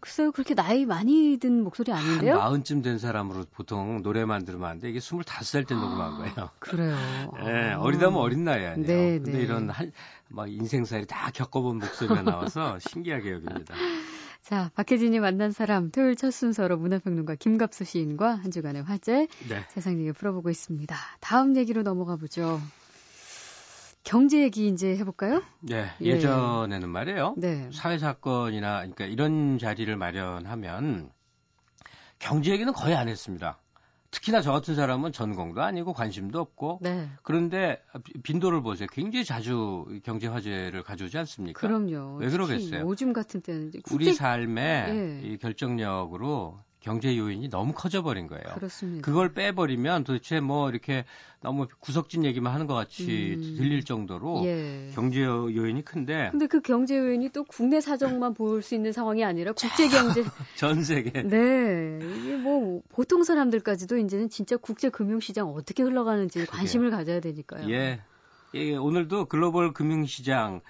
글쎄요, 0.00 0.32
그렇게 0.32 0.54
나이 0.54 0.86
많이 0.86 1.36
든 1.38 1.62
목소리 1.62 1.92
아닌데요? 1.92 2.36
마흔쯤 2.36 2.82
된 2.82 2.98
사람으로 2.98 3.44
보통 3.52 4.02
노래만 4.02 4.44
들으면 4.44 4.68
안 4.70 4.78
돼. 4.78 4.88
이게 4.90 5.00
스물다섯 5.00 5.44
살 5.46 5.64
때 5.64 5.74
녹음한 5.74 6.16
거예요. 6.18 6.50
그래요. 6.58 6.96
네, 7.44 7.72
어리다면 7.78 8.18
어린 8.18 8.44
나이 8.44 8.64
아니에요. 8.64 8.86
네, 8.86 9.18
근데 9.18 9.32
네. 9.32 9.42
이런 9.42 9.68
한, 9.70 9.92
막 10.28 10.50
인생살이 10.50 11.06
다 11.06 11.30
겪어본 11.32 11.78
목소리가 11.78 12.22
나와서 12.22 12.78
신기하게 12.80 13.32
여깁니다. 13.32 13.74
자, 14.42 14.70
박혜진이 14.74 15.20
만난 15.20 15.52
사람 15.52 15.90
토요일 15.90 16.16
첫 16.16 16.30
순서로 16.30 16.76
문화평론가 16.78 17.34
김갑수 17.36 17.84
시인과 17.84 18.36
한 18.36 18.50
주간의 18.50 18.82
화제 18.82 19.28
네. 19.48 19.64
세상 19.68 19.98
얘기 20.00 20.12
풀어보고 20.12 20.50
있습니다. 20.50 20.96
다음 21.20 21.56
얘기로 21.56 21.82
넘어가 21.82 22.16
보죠. 22.16 22.60
경제 24.10 24.42
얘기 24.42 24.66
이제 24.66 24.96
해볼까요? 24.96 25.40
네, 25.60 25.86
예. 26.02 26.04
예전에는 26.04 26.88
말이에요. 26.88 27.34
네. 27.36 27.70
사회 27.72 27.96
사건이나 27.96 28.78
그러니까 28.78 29.04
이런 29.04 29.56
자리를 29.56 29.96
마련하면 29.96 31.12
경제 32.18 32.50
얘기는 32.50 32.72
거의 32.72 32.96
안 32.96 33.08
했습니다. 33.08 33.60
특히나 34.10 34.42
저 34.42 34.50
같은 34.50 34.74
사람은 34.74 35.12
전공도 35.12 35.62
아니고 35.62 35.92
관심도 35.92 36.40
없고 36.40 36.80
네. 36.82 37.08
그런데 37.22 37.80
빈도를 38.24 38.64
보세요. 38.64 38.88
굉장히 38.90 39.24
자주 39.24 39.86
경제 40.02 40.26
화제를 40.26 40.82
가져오지 40.82 41.16
않습니까? 41.18 41.60
그럼요. 41.60 42.16
왜 42.16 42.28
그러겠어요? 42.30 42.80
요즘 42.80 43.12
같은 43.12 43.40
때는 43.40 43.70
국제... 43.84 43.94
우리 43.94 44.12
삶의 44.12 44.92
네. 44.92 45.20
이 45.22 45.38
결정력으로 45.38 46.58
경제 46.80 47.16
요인이 47.16 47.50
너무 47.50 47.72
커져버린 47.74 48.26
거예요. 48.26 48.42
그렇습니다. 48.54 49.04
그걸 49.04 49.34
빼버리면 49.34 50.04
도대체 50.04 50.40
뭐 50.40 50.70
이렇게 50.70 51.04
너무 51.42 51.66
구석진 51.78 52.24
얘기만 52.24 52.52
하는 52.52 52.66
것 52.66 52.74
같이 52.74 53.34
음. 53.36 53.54
들릴 53.58 53.84
정도로 53.84 54.42
예. 54.46 54.90
경제 54.94 55.22
요인이 55.22 55.84
큰데. 55.84 56.28
근데 56.30 56.46
그 56.46 56.60
경제 56.60 56.96
요인이 56.96 57.28
또 57.30 57.44
국내 57.44 57.80
사정만 57.80 58.34
볼 58.34 58.62
수 58.62 58.74
있는 58.74 58.92
상황이 58.92 59.24
아니라 59.24 59.52
국제 59.52 59.88
경제. 59.88 60.24
전 60.56 60.82
세계. 60.82 61.22
네. 61.22 61.98
이게 62.02 62.36
뭐 62.36 62.82
보통 62.90 63.24
사람들까지도 63.24 63.98
이제는 63.98 64.28
진짜 64.28 64.56
국제 64.56 64.88
금융시장 64.88 65.48
어떻게 65.48 65.82
흘러가는지 65.82 66.46
관심을 66.46 66.90
가져야 66.90 67.20
되니까요. 67.20 67.70
예. 67.70 68.00
예. 68.54 68.76
오늘도 68.76 69.26
글로벌 69.26 69.72
금융시장 69.72 70.60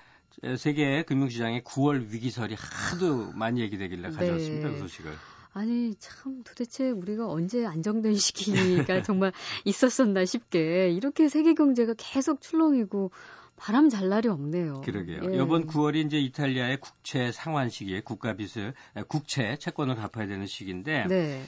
세계 0.57 1.03
금융시장의 1.03 1.63
9월 1.63 2.11
위기설이 2.11 2.55
하도 2.59 3.33
많이 3.33 3.61
얘기되길래 3.61 4.11
가져왔습니다. 4.11 4.69
네. 4.69 4.75
그 4.75 4.81
소식을. 4.81 5.13
아니 5.53 5.95
참 5.99 6.43
도대체 6.45 6.91
우리가 6.91 7.29
언제 7.29 7.67
안정된 7.67 8.15
시기가 8.87 9.03
정말 9.03 9.33
있었었나 9.65 10.25
싶게 10.25 10.91
이렇게 10.91 11.29
세계 11.29 11.55
경제가 11.55 11.95
계속 11.97 12.41
출렁이고 12.41 13.11
바람 13.57 13.91
잘 13.91 14.09
날이 14.09 14.29
없네요. 14.29 14.81
그러게요. 14.81 15.21
예. 15.31 15.37
이번 15.37 15.67
9월이 15.67 16.07
이제 16.07 16.19
이탈리아의 16.19 16.81
국채 16.81 17.31
상환 17.31 17.69
시기에 17.69 18.01
국가 18.01 18.35
빚을 18.35 18.73
국채 19.07 19.57
채권을 19.59 19.97
갚아야 19.97 20.27
되는 20.27 20.47
시기인데 20.47 21.07
네. 21.09 21.43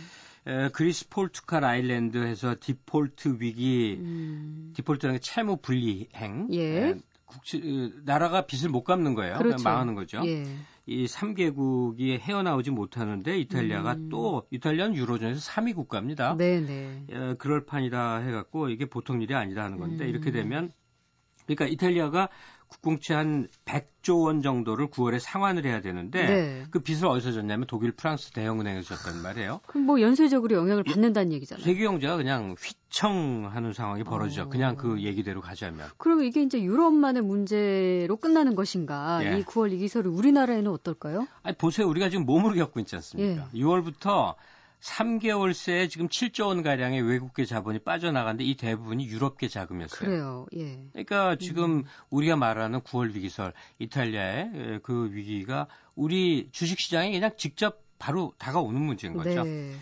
에, 0.47 0.69
그리스 0.71 1.09
포르투갈 1.09 1.65
아일랜드에서 1.65 2.57
디폴트 2.61 3.39
위기 3.41 3.97
음. 3.99 4.73
디폴트라는 4.77 5.19
게 5.19 5.21
채무 5.23 5.57
불이행 5.59 6.49
예. 6.53 6.89
에, 6.91 6.95
국채, 7.33 7.61
나라가 8.05 8.47
빚을 8.47 8.71
못 8.71 8.85
갚는 8.85 9.15
거예요. 9.15 9.39
그렇죠. 9.39 9.65
망하는 9.65 9.95
거죠. 9.95 10.21
예. 10.25 10.45
이 10.87 11.07
3개국이 11.07 12.19
헤어나오지 12.19 12.71
못하는데 12.71 13.39
이탈리아가 13.39 13.95
음. 13.95 14.09
또 14.09 14.47
이탈리아는 14.51 14.97
유로존에서 14.97 15.41
3위 15.41 15.75
국가입니다. 15.75 16.37
네네. 16.37 17.05
네. 17.07 17.35
그럴 17.39 17.65
판이다 17.65 18.19
해갖고 18.19 18.69
이게 18.69 18.87
보통 18.87 19.23
일이 19.23 19.35
아니다 19.35 19.63
하는 19.63 19.79
건데 19.79 20.05
음. 20.05 20.11
이렇게 20.11 20.31
되면 20.33 20.73
그러니까 21.47 21.67
이탈리아가 21.67 22.29
국공채 22.73 23.13
한 23.13 23.49
100조 23.67 24.25
원 24.25 24.41
정도를 24.41 24.89
9월에 24.89 25.19
상환을 25.19 25.67
해야 25.67 25.83
되는데 25.83 26.27
네. 26.27 26.63
그 26.71 26.81
빚을 26.81 27.07
어디서 27.07 27.33
졌냐면 27.33 27.67
독일, 27.67 27.93
프랑스 27.93 28.31
대형은행에서 28.31 28.97
졌단 28.97 29.23
말이에요. 29.23 29.61
그럼 29.67 29.85
뭐 29.85 30.01
연쇄적으로 30.01 30.57
영향을 30.57 30.83
받는다는 30.83 31.33
얘기잖아요. 31.33 31.63
세계 31.63 31.85
경제가 31.85 32.17
그냥 32.17 32.57
휘청하는 32.59 33.75
상황이 33.75 34.03
벌어지죠. 34.05 34.43
어... 34.43 34.49
그냥 34.49 34.77
그 34.77 35.03
얘기대로 35.03 35.43
가자면. 35.43 35.89
그러면 35.99 36.25
이게 36.25 36.43
이제 36.43 36.63
유럽만의 36.63 37.23
문제로 37.23 38.17
끝나는 38.17 38.55
것인가? 38.55 39.21
예. 39.23 39.39
이 39.39 39.43
9월 39.45 39.73
이기설이 39.73 40.09
우리나라에는 40.09 40.71
어떨까요? 40.71 41.27
아니 41.43 41.57
보세요. 41.57 41.87
우리가 41.89 42.09
지금 42.09 42.25
몸으로 42.25 42.55
겪고 42.55 42.81
있지 42.81 42.97
않습니까? 42.97 43.49
예. 43.53 43.59
6월부터 43.59 44.35
3개월 44.83 45.55
새에 45.55 45.87
지금 45.87 46.09
7조 46.09 46.49
원 46.49 46.63
가량의 46.63 47.03
외국계 47.03 47.45
자본이 47.45 47.79
빠져나갔는데 47.81 48.45
이 48.45 48.57
대부분이 48.57 49.07
유럽계 49.07 49.49
자금이었어요. 49.49 50.01
그래요. 50.01 50.47
예. 50.57 50.81
그러니까 50.93 51.37
지금 51.37 51.79
음. 51.79 51.85
우리가 52.11 52.37
말하는 52.37 52.81
9월 52.81 53.15
위기설 53.15 53.53
이탈리아의 53.79 54.81
그 54.83 55.11
위기가 55.13 55.69
우리 55.95 56.49
주식 56.51 56.81
시장에 56.81 57.13
그냥 57.13 57.31
직접 57.37 57.81
바로 57.99 58.33
다가오는 58.39 58.81
문제인 58.81 59.15
거죠. 59.15 59.45
네. 59.45 59.73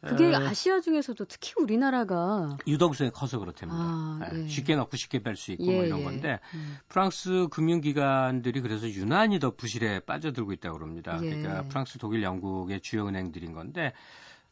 그게 0.00 0.34
아시아 0.34 0.80
중에서도 0.80 1.22
특히 1.26 1.52
우리나라가 1.58 2.56
유동성이 2.66 3.10
커서 3.10 3.38
그렇답니다. 3.38 3.78
아, 3.80 4.30
예. 4.34 4.48
쉽게 4.48 4.74
넣고 4.76 4.96
쉽게 4.96 5.22
뺄 5.22 5.36
수 5.36 5.52
있고 5.52 5.64
뭐 5.64 5.72
예, 5.74 5.76
뭐 5.76 5.86
이런 5.86 6.00
예. 6.00 6.04
건데 6.04 6.40
음. 6.54 6.78
프랑스 6.88 7.48
금융기관들이 7.50 8.62
그래서 8.62 8.88
유난히 8.88 9.38
더 9.38 9.50
부실에 9.50 10.00
빠져들고 10.00 10.52
있다고 10.52 10.78
그럽니다. 10.78 11.20
예. 11.22 11.28
그러니까 11.28 11.62
프랑스, 11.68 11.98
독일, 11.98 12.22
영국의 12.22 12.80
주요 12.80 13.06
은행들인 13.08 13.52
건데 13.52 13.92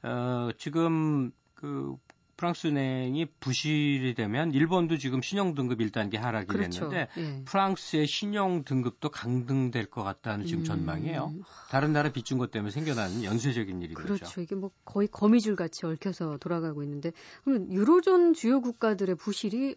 어, 0.02 0.50
지금 0.58 1.32
그 1.54 1.96
프랑스 2.38 2.68
은행이 2.68 3.26
부실이 3.40 4.14
되면 4.14 4.52
일본도 4.52 4.96
지금 4.96 5.20
신용 5.20 5.54
등급 5.56 5.80
1단계 5.80 6.16
하락이 6.16 6.46
그렇죠. 6.46 6.88
됐는데 6.88 7.08
예. 7.18 7.44
프랑스의 7.44 8.06
신용 8.06 8.62
등급도 8.62 9.10
강등될 9.10 9.86
것 9.86 10.04
같다는 10.04 10.46
지금 10.46 10.62
음. 10.62 10.64
전망이에요. 10.64 11.34
다른 11.68 11.92
나라 11.92 12.10
빚준 12.10 12.38
것 12.38 12.52
때문에 12.52 12.70
생겨나는 12.70 13.24
연쇄적인 13.24 13.82
일이 13.82 13.92
그렇죠. 13.92 14.14
그렇죠. 14.20 14.40
이게 14.40 14.54
뭐 14.54 14.70
거의 14.84 15.08
거미줄 15.08 15.56
같이 15.56 15.84
얽혀서 15.84 16.38
돌아가고 16.38 16.84
있는데 16.84 17.10
그럼 17.44 17.72
유로존 17.72 18.34
주요 18.34 18.60
국가들의 18.60 19.16
부실이 19.16 19.74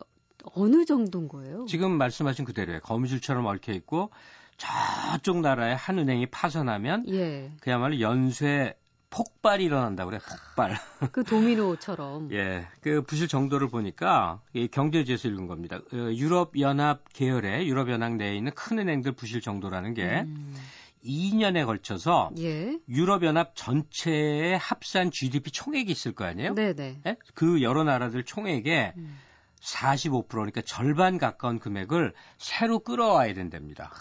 어느 0.54 0.86
정도인 0.86 1.30
거예요? 1.30 1.66
지금 1.68 1.98
말씀하신 1.98 2.46
그대로예요. 2.46 2.82
거미줄처럼 2.82 3.48
얽혀 3.48 3.74
있고 3.74 4.12
저쪽 4.58 5.42
나라의 5.42 5.76
한 5.76 5.98
은행이 5.98 6.28
파산하면 6.28 7.10
예. 7.10 7.52
그야말로 7.60 8.00
연쇄 8.02 8.76
폭발이 9.12 9.66
일어난다 9.66 10.06
그래 10.06 10.18
폭발. 10.18 10.78
그 11.12 11.24
도미노처럼. 11.24 12.32
예, 12.34 12.68
그 12.80 13.04
부실 13.04 13.28
정도를 13.28 13.70
보니까 13.70 14.42
이 14.54 14.68
경제지에서 14.68 15.28
읽은 15.28 15.48
겁니다. 15.48 15.78
어, 15.94 15.98
유럽 16.14 16.58
연합 16.60 17.04
계열의 17.14 17.68
유럽 17.68 17.90
연합 17.92 18.14
내에 18.14 18.36
있는 18.36 18.54
큰 18.54 18.80
은행들 18.80 19.12
부실 19.12 19.42
정도라는 19.42 19.94
게 19.94 20.22
음. 20.22 20.56
2년에 21.04 21.66
걸쳐서 21.66 22.32
예. 22.40 22.80
유럽 22.88 23.24
연합 23.24 23.52
전체의 23.56 24.58
합산 24.58 25.12
GDP 25.12 25.52
총액이 25.52 25.92
있을 25.92 26.14
거 26.14 26.24
아니에요? 26.24 26.56
네네. 26.56 27.02
예? 27.06 27.16
그 27.34 27.62
여러 27.62 27.84
나라들 27.84 28.24
총액의 28.24 28.94
음. 28.96 29.20
45% 29.60 30.28
그러니까 30.30 30.62
절반 30.62 31.18
가까운 31.18 31.60
금액을 31.60 32.14
새로 32.38 32.80
끌어와야 32.80 33.34
된답니다. 33.34 33.92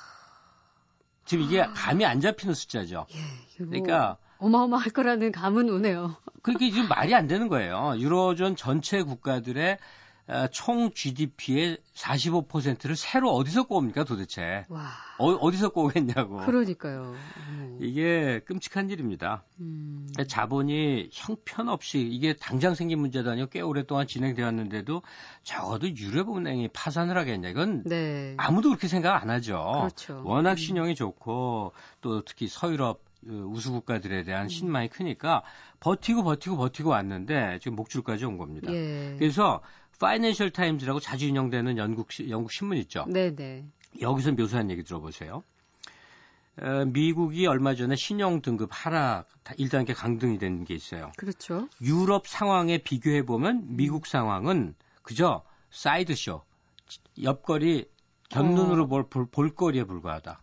지금 1.24 1.44
이게 1.44 1.62
아. 1.62 1.72
감이 1.72 2.04
안 2.04 2.20
잡히는 2.20 2.54
숫자죠. 2.54 3.06
예, 3.12 3.18
그러니까 3.56 4.18
어마어마할 4.40 4.90
거라는 4.90 5.32
감은 5.32 5.68
오네요. 5.70 6.16
그게 6.42 6.70
지금 6.70 6.88
말이 6.88 7.14
안 7.14 7.26
되는 7.26 7.48
거예요. 7.48 7.94
유로존 7.96 8.56
전체 8.56 9.02
국가들의 9.02 9.78
어, 10.30 10.46
총 10.52 10.92
GDP의 10.92 11.78
45%를 11.92 12.94
새로 12.94 13.32
어디서 13.32 13.64
꼬웁니까 13.64 14.04
도대체? 14.04 14.64
와. 14.68 14.90
어, 15.18 15.50
디서 15.50 15.70
꼬겠냐고. 15.70 16.38
그러니까요. 16.46 17.16
음. 17.48 17.78
이게 17.82 18.40
끔찍한 18.46 18.90
일입니다. 18.90 19.42
음. 19.58 20.06
자본이 20.28 21.10
형편없이 21.12 21.98
이게 22.00 22.34
당장 22.34 22.76
생긴 22.76 23.00
문제도 23.00 23.28
아니고 23.28 23.48
꽤 23.50 23.60
오랫동안 23.60 24.06
진행되었는데도 24.06 25.02
적어도 25.42 25.88
유럽은행이 25.88 26.68
파산을 26.68 27.18
하겠냐. 27.18 27.48
이건 27.48 27.82
네. 27.82 28.34
아무도 28.36 28.68
그렇게 28.68 28.86
생각 28.86 29.20
안 29.20 29.30
하죠. 29.30 29.72
그렇죠. 29.80 30.22
워낙 30.24 30.52
음. 30.52 30.56
신용이 30.56 30.94
좋고 30.94 31.72
또 32.02 32.22
특히 32.24 32.46
서유럽 32.46 33.00
그 33.02 33.09
우수 33.26 33.72
국가들에 33.72 34.22
대한 34.24 34.44
음. 34.44 34.48
신망이 34.48 34.88
크니까 34.88 35.42
버티고 35.80 36.22
버티고 36.24 36.56
버티고 36.56 36.90
왔는데 36.90 37.58
지금 37.60 37.76
목줄까지 37.76 38.24
온 38.24 38.38
겁니다. 38.38 38.72
예. 38.72 39.16
그래서 39.18 39.60
파이낸셜 39.98 40.50
타임즈라고 40.50 41.00
자주 41.00 41.26
인용되는 41.26 41.76
영국 41.76 42.08
영국 42.30 42.50
신문 42.52 42.78
있죠. 42.78 43.04
네네. 43.08 43.66
여기서 44.00 44.32
묘사한 44.32 44.70
얘기 44.70 44.82
들어보세요. 44.82 45.42
어, 46.62 46.84
미국이 46.86 47.46
얼마 47.46 47.74
전에 47.74 47.96
신용 47.96 48.42
등급 48.42 48.70
하락 48.72 49.28
1단계 49.44 49.94
강등이 49.94 50.38
된 50.38 50.64
게 50.64 50.74
있어요. 50.74 51.12
그렇죠. 51.16 51.68
유럽 51.80 52.26
상황에 52.26 52.78
비교해 52.78 53.24
보면 53.24 53.76
미국 53.76 54.06
상황은 54.06 54.74
그저 55.02 55.42
sideshow 55.70 56.42
옆거리 57.22 57.86
곁눈으로 58.30 58.84
어. 58.84 58.86
볼, 58.86 59.08
볼, 59.08 59.26
볼거리에 59.26 59.84
불과하다. 59.84 60.40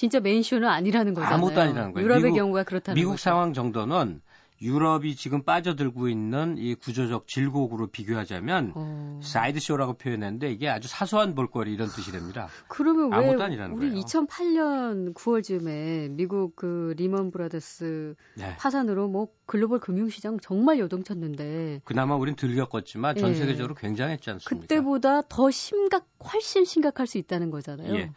진짜 0.00 0.18
main 0.18 0.34
show는 0.34 0.66
아니라는 0.66 1.12
거잖아요. 1.12 1.34
아무것도 1.34 1.60
아니라는 1.60 1.92
거예요. 1.92 2.06
유럽의 2.06 2.22
미국, 2.22 2.36
경우가 2.36 2.64
그렇다는 2.64 2.94
미국 2.94 3.10
거죠. 3.10 3.22
상황 3.22 3.52
정도는 3.52 4.22
유럽이 4.62 5.14
지금 5.14 5.42
빠져들고 5.42 6.08
있는 6.08 6.56
이 6.56 6.74
구조적 6.74 7.28
질곡으로 7.28 7.88
비교하자면 7.88 8.72
어... 8.76 9.20
sideshow라고 9.22 9.98
표현했는데 9.98 10.52
이게 10.52 10.70
아주 10.70 10.88
사소한 10.88 11.34
볼거리 11.34 11.74
이런 11.74 11.88
뜻이 11.88 12.12
됩니다. 12.12 12.48
그러면 12.68 13.12
왜 13.12 13.28
우리 13.28 13.36
거예요. 13.36 13.92
2008년 14.02 15.12
9월쯤에 15.12 16.12
미국 16.12 16.56
그 16.56 16.94
리먼 16.96 17.30
브라더스 17.30 18.14
네. 18.36 18.56
파산으로 18.56 19.06
뭐 19.08 19.28
글로벌 19.44 19.80
금융시장 19.80 20.38
정말 20.40 20.78
요동쳤는데 20.78 21.82
그나마 21.84 22.16
우린 22.16 22.36
덜 22.36 22.54
겪었지만 22.54 23.16
전 23.16 23.32
예. 23.32 23.34
세계적으로 23.34 23.74
굉장했지 23.74 24.30
않습니까? 24.30 24.62
그때보다 24.62 25.28
더 25.28 25.50
심각 25.50 26.06
훨씬 26.32 26.64
심각할 26.64 27.06
수 27.06 27.18
있다는 27.18 27.50
거잖아요. 27.50 27.94
예. 27.96 28.12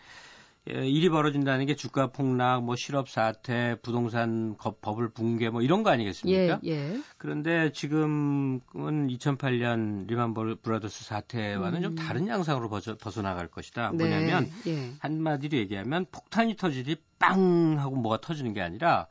예, 0.70 0.88
일이 0.88 1.10
벌어진다는 1.10 1.66
게 1.66 1.76
주가 1.76 2.08
폭락, 2.08 2.64
뭐 2.64 2.78
실업 2.78 3.10
사태, 3.10 3.76
부동산 3.82 4.56
버블 4.82 5.10
붕괴 5.10 5.50
뭐 5.50 5.62
이런 5.62 5.84
거 5.84 5.90
아니겠습니까? 5.90 6.62
예, 6.64 6.70
예. 6.72 7.02
그런데 7.18 7.74
지금은 7.74 8.62
2008년 8.74 10.08
리만 10.08 10.34
브라더스 10.34 11.04
사태와는 11.04 11.80
음. 11.80 11.82
좀 11.82 11.96
다른 11.96 12.28
양상으로 12.28 12.70
벗어, 12.70 12.96
벗어나갈 12.96 13.48
것이다. 13.48 13.92
네, 13.92 13.98
뭐냐면 13.98 14.50
예. 14.68 14.92
한마디로 15.00 15.58
얘기하면 15.58 16.06
폭탄이 16.12 16.56
터지듯 16.56 17.02
빵 17.20 17.78
하고 17.80 17.98
뭐가 17.98 18.22
터지는 18.22 18.54
게 18.54 18.62
아니라 18.62 19.08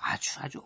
아주 0.00 0.40
아주 0.40 0.62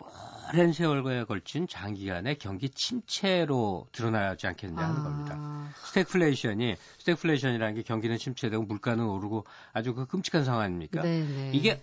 오랜 0.52 0.72
세월에 0.72 1.24
걸친 1.24 1.66
장기간의 1.66 2.38
경기 2.38 2.68
침체로 2.68 3.86
드러나지 3.92 4.46
않겠느냐 4.46 4.82
하는 4.82 5.00
아. 5.00 5.02
겁니다. 5.02 5.72
스태그플레이션이 5.86 6.76
스태그플레이션이라는 6.98 7.74
게 7.74 7.82
경기는 7.82 8.16
침체되고 8.18 8.62
물가는 8.64 9.02
오르고 9.04 9.44
아주 9.72 9.94
그 9.94 10.06
끔찍한 10.06 10.44
상황 10.44 10.62
아닙니까? 10.62 11.02
네네. 11.02 11.52
이게 11.54 11.82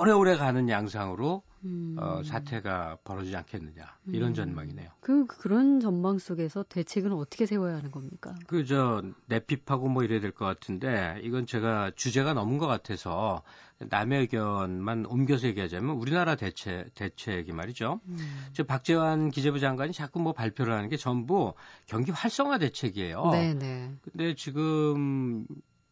오래오래 0.00 0.36
가는 0.36 0.68
양상으로 0.68 1.42
음. 1.64 1.96
어, 1.98 2.22
사태가 2.24 2.98
벌어지지 3.04 3.36
않겠느냐 3.36 3.84
이런 4.08 4.30
음. 4.30 4.34
전망이네요. 4.34 4.90
그 5.00 5.26
그런 5.26 5.80
전망 5.80 6.18
속에서 6.18 6.62
대책은 6.68 7.12
어떻게 7.12 7.46
세워야 7.46 7.76
하는 7.76 7.90
겁니까? 7.90 8.34
그저 8.46 9.02
내핍하고 9.26 9.88
뭐 9.88 10.02
이래야 10.02 10.20
될 10.20 10.32
것 10.34 10.44
같은데 10.44 11.20
이건 11.22 11.46
제가 11.46 11.92
주제가 11.94 12.34
넘은 12.34 12.58
것 12.58 12.66
같아서 12.66 13.42
남의 13.78 14.20
의견만 14.20 15.06
옮겨서 15.06 15.46
얘기하자면 15.48 15.96
우리나라 15.96 16.36
대체 16.36 16.84
대책이 16.94 17.52
말이죠. 17.52 18.00
음. 18.06 18.46
저 18.52 18.62
박재환 18.64 19.30
기재부 19.30 19.58
장관이 19.60 19.92
자꾸 19.92 20.20
뭐 20.20 20.32
발표를 20.32 20.72
하는 20.72 20.88
게 20.88 20.96
전부 20.96 21.54
경기 21.86 22.10
활성화 22.10 22.58
대책이에요. 22.58 23.30
네네. 23.30 23.92
근데 24.02 24.34
지금 24.34 25.46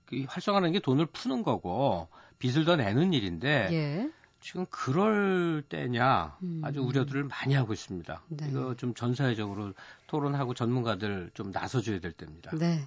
그 0.07 0.25
활성화하는 0.29 0.73
게 0.73 0.79
돈을 0.81 1.07
푸는 1.07 1.43
거고 1.43 2.09
빚을 2.39 2.65
더 2.65 2.77
내는 2.77 3.13
일인데. 3.13 3.69
예. 3.73 4.11
지금 4.45 4.67
그럴 4.71 5.63
때냐 5.69 6.37
아주 6.63 6.81
음. 6.81 6.87
우려들을 6.89 7.23
많이 7.23 7.55
하고 7.55 7.73
있습니다. 7.73 8.23
네. 8.31 8.49
이거 8.51 8.75
좀 8.75 8.93
전 8.95 9.15
사회적으로 9.15 9.73
토론하고 10.09 10.53
전문가들 10.55 11.31
좀 11.35 11.53
나서줘야 11.53 12.01
될 12.01 12.11
때입니다. 12.11 12.51
네. 12.57 12.85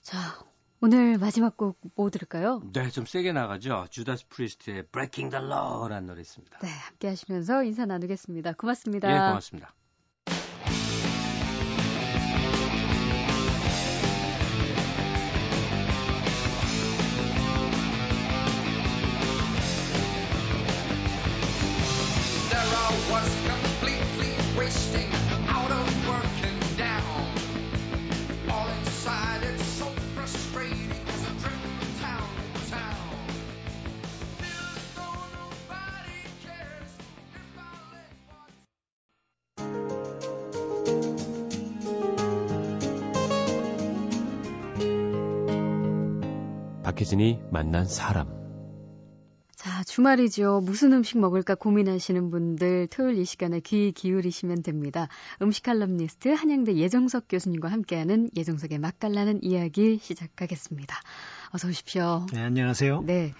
자, 0.00 0.18
오늘 0.82 1.16
마지막 1.16 1.56
곡 1.56 1.78
뭐 1.94 2.10
들을까요? 2.10 2.60
네, 2.72 2.90
좀 2.90 3.06
세게 3.06 3.32
나가죠. 3.32 3.86
주다스 3.90 4.26
프리스트의 4.28 4.86
Breaking 4.86 5.30
the 5.30 5.46
Law라는 5.46 6.06
노래 6.06 6.20
있습니다. 6.22 6.58
네, 6.58 6.68
함께 6.68 7.08
하시면서 7.08 7.62
인사 7.62 7.86
나누겠습니다. 7.86 8.54
고맙습니다. 8.54 9.08
네, 9.08 9.14
고맙습니다. 9.14 9.72
박혜진이 47.02 47.40
만난 47.50 47.84
사람. 47.84 48.28
자, 49.56 49.82
주말이죠. 49.84 50.60
무슨 50.64 50.92
음식 50.92 51.18
먹을까 51.18 51.54
고민하시는 51.54 52.30
분들 52.30 52.88
토요일 52.88 53.18
이 53.18 53.24
시간에 53.24 53.60
귀 53.60 53.92
기울이시면 53.92 54.62
됩니다. 54.62 55.08
음식 55.40 55.62
칼럼니스트 55.64 56.28
한양대 56.28 56.74
예정석 56.76 57.26
교수님과 57.28 57.70
함께하는 57.70 58.30
예정석의 58.36 58.78
맛깔나는 58.78 59.42
이야기 59.42 59.98
시작하겠습니다. 60.00 60.96
어서 61.50 61.68
오십시오. 61.68 62.26
네, 62.32 62.40
안녕하세요. 62.40 63.02
네. 63.02 63.34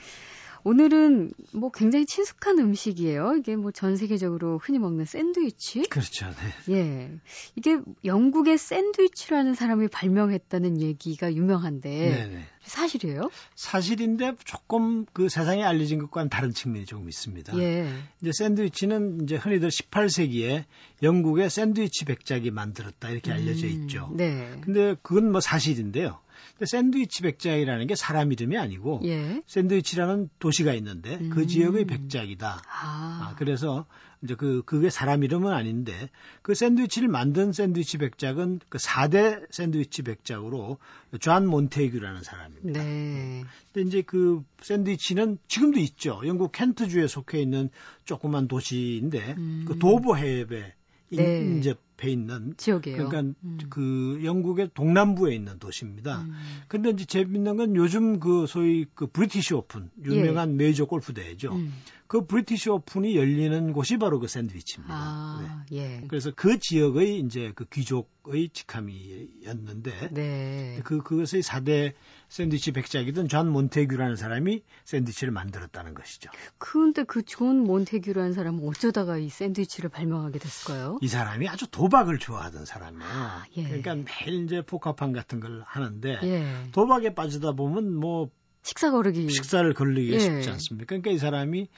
오늘은 0.64 1.32
뭐 1.54 1.70
굉장히 1.72 2.06
친숙한 2.06 2.58
음식이에요. 2.58 3.34
이게 3.38 3.56
뭐 3.56 3.72
전 3.72 3.96
세계적으로 3.96 4.58
흔히 4.58 4.78
먹는 4.78 5.04
샌드위치. 5.04 5.82
그렇죠. 5.88 6.26
네. 6.66 6.74
예. 6.74 7.10
이게 7.56 7.78
영국의 8.04 8.58
샌드위치라는 8.58 9.54
사람이 9.54 9.88
발명했다는 9.88 10.80
얘기가 10.80 11.34
유명한데 11.34 11.88
네네. 11.90 12.44
사실이에요? 12.62 13.30
사실인데 13.56 14.36
조금 14.44 15.04
그 15.12 15.28
세상에 15.28 15.64
알려진 15.64 15.98
것과는 15.98 16.28
다른 16.28 16.52
측면이 16.52 16.86
조금 16.86 17.08
있습니다. 17.08 17.58
예. 17.58 17.92
이제 18.20 18.30
샌드위치는 18.32 19.22
이제 19.24 19.36
흔히들 19.36 19.68
18세기에 19.70 20.64
영국의 21.02 21.50
샌드위치 21.50 22.04
백작이 22.04 22.50
만들었다 22.50 23.10
이렇게 23.10 23.32
알려져 23.32 23.66
음, 23.66 23.72
있죠. 23.72 24.08
음, 24.12 24.16
네. 24.16 24.52
근데 24.60 24.94
그건 25.02 25.32
뭐 25.32 25.40
사실인데요. 25.40 26.20
샌드위치 26.64 27.22
백작이라는 27.22 27.86
게 27.86 27.94
사람 27.94 28.32
이름이 28.32 28.56
아니고 28.56 29.00
예. 29.04 29.42
샌드위치라는 29.46 30.28
도시가 30.38 30.74
있는데 30.74 31.18
그 31.18 31.24
음. 31.24 31.30
그 31.30 31.46
지역의 31.46 31.84
백작이다. 31.86 32.62
아. 32.66 33.28
아, 33.30 33.34
그래서 33.36 33.86
이제 34.22 34.34
그 34.36 34.62
그게 34.64 34.88
사람 34.88 35.24
이름은 35.24 35.52
아닌데 35.52 36.08
그 36.42 36.54
샌드위치를 36.54 37.08
만든 37.08 37.52
샌드위치 37.52 37.98
백작은 37.98 38.60
그 38.68 38.78
4대 38.78 39.42
샌드위치 39.50 40.02
백작으로 40.02 40.78
존 41.20 41.46
몬테규라는 41.46 42.22
사람입니다. 42.22 42.82
네. 42.82 43.44
근데 43.72 43.88
이제 43.88 44.02
그 44.02 44.44
샌드위치는 44.62 45.38
지금도 45.48 45.80
있죠. 45.80 46.20
영국 46.24 46.52
켄트주에 46.52 47.08
속해 47.08 47.40
있는 47.40 47.70
조그만 48.04 48.46
도시인데 48.46 49.34
음. 49.36 49.64
그 49.66 49.78
도버 49.78 50.16
해협에 50.16 50.74
네. 51.10 51.40
인접 51.40 51.78
해 52.02 52.10
있는 52.10 52.54
지역이에요. 52.56 53.08
그러니까 53.08 53.34
음. 53.42 53.58
그 53.70 54.20
영국의 54.22 54.70
동남부에 54.74 55.34
있는 55.34 55.58
도시입니다. 55.58 56.22
음. 56.22 56.34
근데 56.68 56.90
이제 56.90 57.04
재밌는 57.04 57.56
건 57.56 57.76
요즘 57.76 58.20
그 58.20 58.46
소위 58.46 58.86
그 58.94 59.06
브리티시 59.06 59.54
오픈 59.54 59.90
유명한 60.04 60.52
예. 60.52 60.54
메이저 60.54 60.84
골프 60.84 61.14
대회죠. 61.14 61.52
음. 61.52 61.72
그 62.06 62.26
브리티시 62.26 62.68
오픈이 62.68 63.16
열리는 63.16 63.72
곳이 63.72 63.96
바로 63.96 64.20
그 64.20 64.28
샌드위치입니다. 64.28 64.94
아, 64.94 65.64
네. 65.70 65.78
예. 65.78 66.04
그래서 66.08 66.30
그 66.36 66.58
지역의 66.58 67.20
이제 67.20 67.52
그 67.54 67.64
귀족의 67.64 68.50
직함이었는데 68.52 70.10
네. 70.12 70.80
그 70.84 70.98
그것의 71.02 71.42
4대 71.42 71.94
샌드위치 72.28 72.72
백작이던 72.72 73.28
존 73.28 73.48
몬테규라는 73.48 74.16
사람이 74.16 74.62
샌드위치를 74.84 75.32
만들었다는 75.32 75.94
것이죠. 75.94 76.30
그런데 76.58 77.04
그 77.04 77.22
존 77.32 77.64
몬테규라는 77.64 78.34
사람은 78.34 78.68
어쩌다가 78.68 79.16
이 79.16 79.30
샌드위치를 79.30 79.88
발명하게 79.88 80.38
됐을까요? 80.38 80.98
이 81.00 81.08
사람이 81.08 81.48
아주 81.48 81.66
도 81.70 81.88
박을 81.92 82.18
좋아하던 82.18 82.64
사람이에요. 82.64 83.04
아, 83.04 83.44
예. 83.56 83.62
그러니까 83.62 83.94
매일 83.94 84.44
이제 84.44 84.62
포카판 84.62 85.12
같은 85.12 85.38
걸 85.38 85.62
하는데 85.64 86.18
예. 86.24 86.56
도박에 86.72 87.14
빠지다 87.14 87.52
보면 87.52 87.94
뭐 87.94 88.30
식사 88.64 88.90
거르기 88.90 89.28
식사를 89.28 89.72
걸리기 89.74 90.12
예. 90.14 90.18
쉽지 90.18 90.50
않습니까? 90.50 90.86
그러니까 90.86 91.10
이 91.12 91.18
사람이 91.18 91.68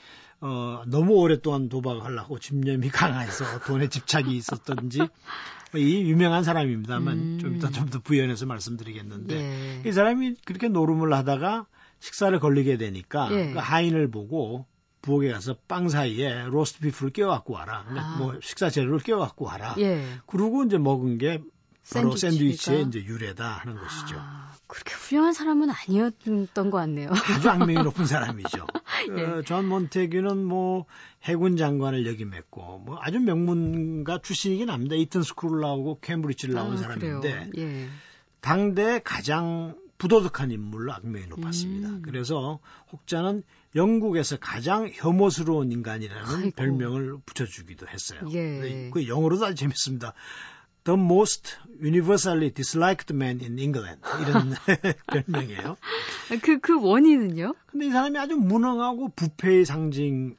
어, 0.40 0.83
너무 0.87 1.14
오랫동안 1.14 1.68
도박하려고 1.68 2.38
집념이 2.38 2.88
강해서 2.90 3.61
돈에 3.61 3.88
집착이 3.88 4.35
있었던지 4.37 5.00
이 5.77 6.03
유명한 6.03 6.44
사람입니다만 6.44 7.18
음. 7.18 7.38
좀 7.40 7.57
이따 7.57 7.68
좀 7.70 7.88
더 7.90 7.98
부연해서 8.00 8.46
말씀드리겠는데 8.46 9.35
예. 9.85 9.88
이 9.88 9.92
사람이 9.92 10.37
그렇게 10.44 10.68
노름을 10.68 11.12
하다가 11.12 11.66
식사를 12.00 12.38
걸리게 12.38 12.77
되니까 12.77 13.29
예. 13.33 13.53
그 13.53 13.59
하인을 13.59 14.11
보고 14.11 14.66
부엌에 15.04 15.30
가서 15.32 15.56
빵 15.68 15.90
사이에 15.90 16.46
로스트 16.46 16.80
비프를 16.80 17.12
끼워 17.12 17.30
갖고 17.30 17.52
와라. 17.52 17.84
아. 17.86 18.16
뭐 18.18 18.38
식사 18.40 18.70
재료를 18.70 19.00
끼워 19.00 19.20
갖고 19.20 19.44
와라. 19.44 19.74
예. 19.78 20.02
그리고 20.26 20.64
이제 20.64 20.78
먹은 20.78 21.18
게 21.18 21.42
바로 21.92 22.16
샌드위치의 22.16 22.86
이제 22.88 23.04
유래다 23.04 23.44
하는 23.44 23.76
것이죠. 23.76 24.16
아, 24.18 24.54
그렇게 24.66 24.94
훌륭한 24.94 25.34
사람은 25.34 25.68
아니었던 25.70 26.70
것 26.70 26.78
같네요. 26.78 27.10
아주 27.10 27.50
악명이 27.50 27.82
높은 27.82 28.06
사람이죠. 28.06 28.66
예. 29.18 29.22
어, 29.22 29.42
존 29.42 29.68
몬테규는 29.68 30.42
뭐 30.42 30.86
해군 31.24 31.58
장관을 31.58 32.06
역임했고 32.06 32.78
뭐 32.86 32.98
아주 33.02 33.20
명문가 33.20 34.20
출신이긴 34.22 34.70
합니다. 34.70 34.96
이튼 34.96 35.22
스쿨을 35.22 35.60
나오고 35.60 35.98
캠브리지를 36.00 36.54
나온 36.54 36.72
아, 36.72 36.76
사람인데 36.78 37.50
예. 37.58 37.88
당대 38.40 39.00
가장 39.04 39.76
부도덕한 39.98 40.50
인물로 40.50 40.92
악명이 40.92 41.26
높았습니다. 41.26 41.88
음. 41.88 42.02
그래서 42.02 42.61
혹자는 42.92 43.42
영국에서 43.74 44.37
가장 44.38 44.90
혐오스러운 44.92 45.72
인간이라는 45.72 46.37
아이고. 46.37 46.50
별명을 46.57 47.18
붙여주기도 47.24 47.88
했어요. 47.88 48.20
예. 48.33 48.90
그 48.92 49.09
영어로도 49.09 49.46
아주 49.46 49.54
재밌습니다. 49.57 50.14
The 50.85 51.01
most 51.01 51.57
universally 51.81 52.51
disliked 52.51 53.12
man 53.14 53.40
in 53.40 53.59
England 53.59 54.01
이런 54.20 54.55
별명이에요. 55.27 55.77
그, 56.42 56.61
그 56.61 56.81
원인은요? 56.81 57.55
근데 57.66 57.87
이 57.87 57.90
사람이 57.90 58.18
아주 58.18 58.37
무능하고 58.37 59.09
부패의 59.16 59.64
상징이고 59.64 60.37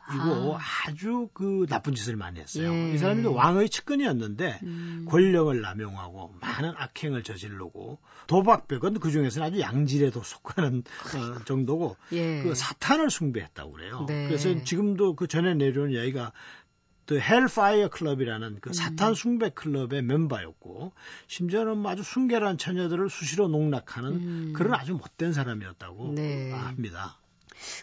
아. 0.55 0.59
주그 0.97 1.65
나쁜 1.67 1.95
짓을 1.95 2.15
많이 2.15 2.39
했어요. 2.39 2.71
예. 2.71 2.93
이 2.93 2.97
사람이 2.97 3.25
왕의 3.25 3.69
측근이었는데 3.69 4.59
음. 4.63 5.05
권력을 5.09 5.59
남용하고 5.59 6.35
많은 6.39 6.73
악행을 6.77 7.23
저지르고 7.23 7.99
도박백은 8.27 8.99
그 8.99 9.11
중에서는 9.11 9.47
아주 9.47 9.59
양질에도 9.59 10.23
속하는 10.23 10.83
어, 11.15 11.43
정도고 11.45 11.97
예. 12.13 12.43
그 12.43 12.55
사탄을 12.55 13.09
숭배했다고 13.09 13.71
그래요. 13.71 14.05
네. 14.07 14.27
그래서 14.27 14.63
지금도 14.63 15.15
그 15.15 15.27
전에 15.27 15.55
내려온 15.55 15.91
이야기가 15.91 16.31
또 17.05 17.19
헬파이어 17.19 17.89
클럽이라는 17.89 18.57
그 18.61 18.73
사탄 18.73 19.09
음. 19.09 19.13
숭배 19.13 19.49
클럽의 19.49 20.01
멤버였고 20.01 20.91
심지어는 21.27 21.77
뭐 21.77 21.91
아주 21.91 22.03
순결한 22.03 22.57
처녀들을 22.57 23.09
수시로 23.09 23.47
농락하는 23.47 24.11
음. 24.11 24.53
그런 24.55 24.73
아주 24.73 24.93
못된 24.93 25.33
사람이었다고 25.33 26.13
네. 26.15 26.51
합니다. 26.51 27.19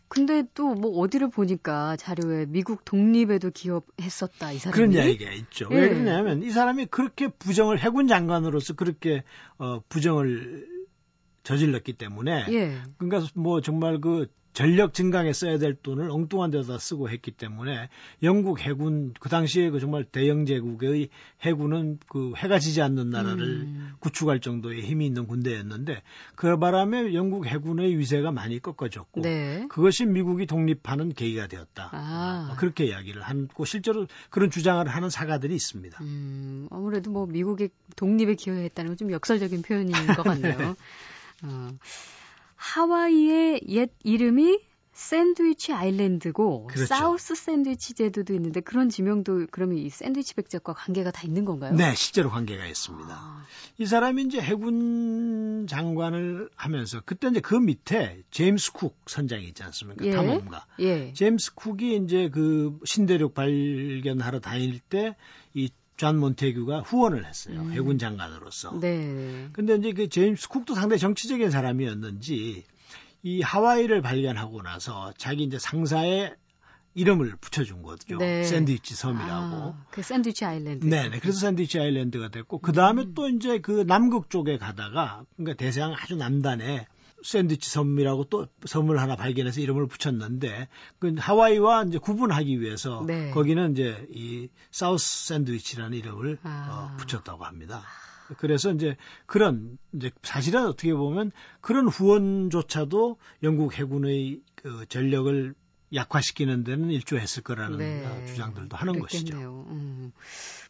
근데 0.08 0.44
또 0.54 0.74
뭐 0.74 0.98
어디를 1.00 1.30
보니까 1.30 1.96
자료에 1.96 2.46
미국 2.46 2.85
독립에도 2.85 3.50
기여했었다 3.50 4.52
이 4.52 4.58
사람이 4.58 4.74
그런 4.74 4.92
이야기가 4.92 5.30
있죠. 5.32 5.68
예. 5.70 5.76
왜 5.76 5.88
그러냐면 5.88 6.42
이 6.42 6.50
사람이 6.50 6.87
그렇게 6.87 7.28
부정을 7.28 7.78
해군 7.78 8.06
장관으로서 8.08 8.74
그렇게 8.74 9.22
어 9.58 9.80
부정을 9.88 10.68
저질렀기 11.42 11.94
때문에 11.94 12.46
예. 12.50 12.82
그러니까 12.98 13.28
뭐 13.35 13.61
정말 13.61 14.00
그 14.00 14.28
전력 14.52 14.94
증강에 14.94 15.32
써야 15.32 15.58
될 15.58 15.74
돈을 15.74 16.10
엉뚱한 16.10 16.50
데다 16.50 16.78
쓰고 16.78 17.10
했기 17.10 17.30
때문에 17.30 17.88
영국 18.22 18.60
해군 18.60 19.12
그 19.20 19.28
당시에 19.28 19.70
그 19.70 19.80
정말 19.80 20.04
대영 20.04 20.46
제국의 20.46 21.10
해군은 21.42 21.98
그 22.08 22.32
해가 22.36 22.58
지지 22.58 22.80
않는 22.80 23.10
나라를 23.10 23.42
음. 23.42 23.92
구축할 24.00 24.40
정도의 24.40 24.82
힘이 24.82 25.06
있는 25.06 25.26
군대였는데 25.26 26.02
그 26.34 26.58
바람에 26.58 27.12
영국 27.14 27.46
해군의 27.46 27.98
위세가 27.98 28.30
많이 28.32 28.58
꺾어졌고 28.60 29.20
네. 29.20 29.66
그것이 29.68 30.06
미국이 30.06 30.46
독립하는 30.46 31.12
계기가 31.12 31.48
되었다. 31.48 31.90
아. 31.92 32.50
어, 32.52 32.56
그렇게 32.56 32.86
이야기를 32.86 33.20
하고 33.22 33.64
실제로 33.66 34.06
그런 34.30 34.50
주장을 34.50 34.86
하는 34.86 35.10
사가들이 35.10 35.54
있습니다. 35.54 36.02
음, 36.02 36.68
아무래도 36.70 37.10
뭐 37.10 37.26
미국이 37.26 37.68
독립에 37.96 38.34
기여했다는 38.36 38.96
건 38.96 39.02
좀 39.02 39.10
역설적인 39.10 39.62
표현인 39.62 39.92
것 40.14 40.22
같네요. 40.22 40.56
네. 40.56 40.74
어. 41.42 41.70
하와이의 42.62 43.62
옛 43.68 43.90
이름이 44.05 44.61
샌드위치 44.92 45.72
아일랜드고 45.72 46.66
그렇죠. 46.68 46.87
사우스 46.87 47.35
샌드위치 47.35 47.94
제도도 47.94 48.35
있는데 48.35 48.61
그런 48.61 48.88
지명도 48.88 49.46
그러면 49.51 49.79
이 49.79 49.88
샌드위치 49.90 50.35
백작과 50.35 50.75
관계가 50.75 51.11
다 51.11 51.22
있는 51.25 51.44
건가요? 51.44 51.75
네, 51.75 51.94
실제로 51.96 52.31
관계가 52.31 52.64
있습니다. 52.66 53.09
아. 53.11 53.46
이 53.79 53.87
사람이 53.87 54.22
이제 54.25 54.40
해군 54.40 55.66
장관을 55.66 56.51
하면서 56.55 57.01
그때 57.05 57.29
이제 57.29 57.40
그 57.40 57.55
밑에 57.55 58.22
제임스 58.31 58.72
쿡 58.72 58.96
선장이 59.07 59.48
있지 59.48 59.62
않습니까? 59.64 60.05
예. 60.05 60.11
탐험가. 60.12 60.66
예. 60.81 61.12
제임스 61.14 61.55
쿡이 61.55 61.96
이제 62.05 62.29
그 62.29 62.79
신대륙 62.85 63.35
발견하러 63.35 64.38
다닐 64.40 64.79
때 64.79 65.16
이 65.55 65.68
존 65.96 66.18
몬테규가 66.18 66.81
후원을 66.81 67.24
했어요. 67.26 67.61
음. 67.61 67.72
해군 67.72 67.98
장관으로서. 67.98 68.78
네. 68.81 69.48
근데 69.52 69.76
이제 69.76 69.92
그 69.92 70.09
제임스 70.09 70.48
쿡도 70.48 70.74
상당히 70.74 70.98
정치적인 70.98 71.50
사람이었는지 71.50 72.64
이 73.22 73.40
하와이를 73.40 74.02
발견하고 74.02 74.62
나서 74.62 75.12
자기 75.16 75.44
이제 75.44 75.59
상사의 75.59 76.35
이름을 76.94 77.37
붙여준 77.40 77.83
거죠. 77.83 78.18
네. 78.18 78.44
샌드위치 78.44 78.94
섬이라고. 78.94 79.31
아, 79.31 79.87
그 79.90 80.02
샌드위치 80.02 80.44
아일랜드. 80.44 80.85
네 80.85 81.09
네. 81.09 81.18
그래서 81.20 81.38
샌드위치 81.38 81.78
아일랜드가 81.78 82.28
됐고, 82.28 82.59
그 82.59 82.72
다음에 82.72 83.02
음. 83.05 83.14
또 83.14 83.28
이제 83.28 83.61
그 83.61 83.85
남극 83.87 84.28
쪽에 84.28 84.59
가다가, 84.59 85.24
그러니까 85.37 85.57
대서양 85.57 85.94
아주 85.94 86.16
남단에 86.16 86.87
샌드위치 87.22 87.70
섬이라고 87.70 88.24
또 88.24 88.46
섬을 88.64 88.98
하나 89.00 89.16
발견해서 89.16 89.61
이름을 89.61 89.87
붙였는데 89.87 90.68
그 90.98 91.14
하와이와 91.18 91.85
이제 91.85 91.98
구분하기 91.98 92.61
위해서 92.61 93.04
네. 93.06 93.30
거기는 93.30 93.72
이제 93.72 94.06
이 94.11 94.48
사우스 94.70 95.26
샌드위치라는 95.28 95.96
이름을 95.98 96.38
아. 96.42 96.94
어, 96.94 96.96
붙였다고 96.96 97.44
합니다. 97.44 97.82
그래서 98.38 98.72
이제 98.72 98.96
그런 99.26 99.78
이제 99.92 100.11
사실은 100.22 100.66
어떻게 100.66 100.94
보면 100.94 101.32
그런 101.61 101.88
후원조차도 101.88 103.18
영국 103.42 103.74
해군의 103.74 104.40
그 104.54 104.87
전력을 104.88 105.54
약화시키는 105.94 106.64
데는 106.64 106.90
일조했을 106.90 107.42
거라는 107.42 107.78
네. 107.78 108.06
어, 108.06 108.26
주장들도 108.26 108.76
하는 108.76 108.94
그랬겠네요. 108.94 109.52
것이죠. 109.52 109.66
음. 109.68 110.12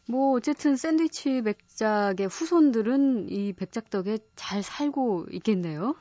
뭐 0.07 0.35
어쨌든 0.35 0.75
샌드위치 0.75 1.41
백작의 1.41 2.27
후손들은 2.27 3.29
이 3.29 3.53
백작 3.53 3.89
덕에 3.89 4.17
잘 4.35 4.61
살고 4.61 5.27
있겠네요. 5.31 5.95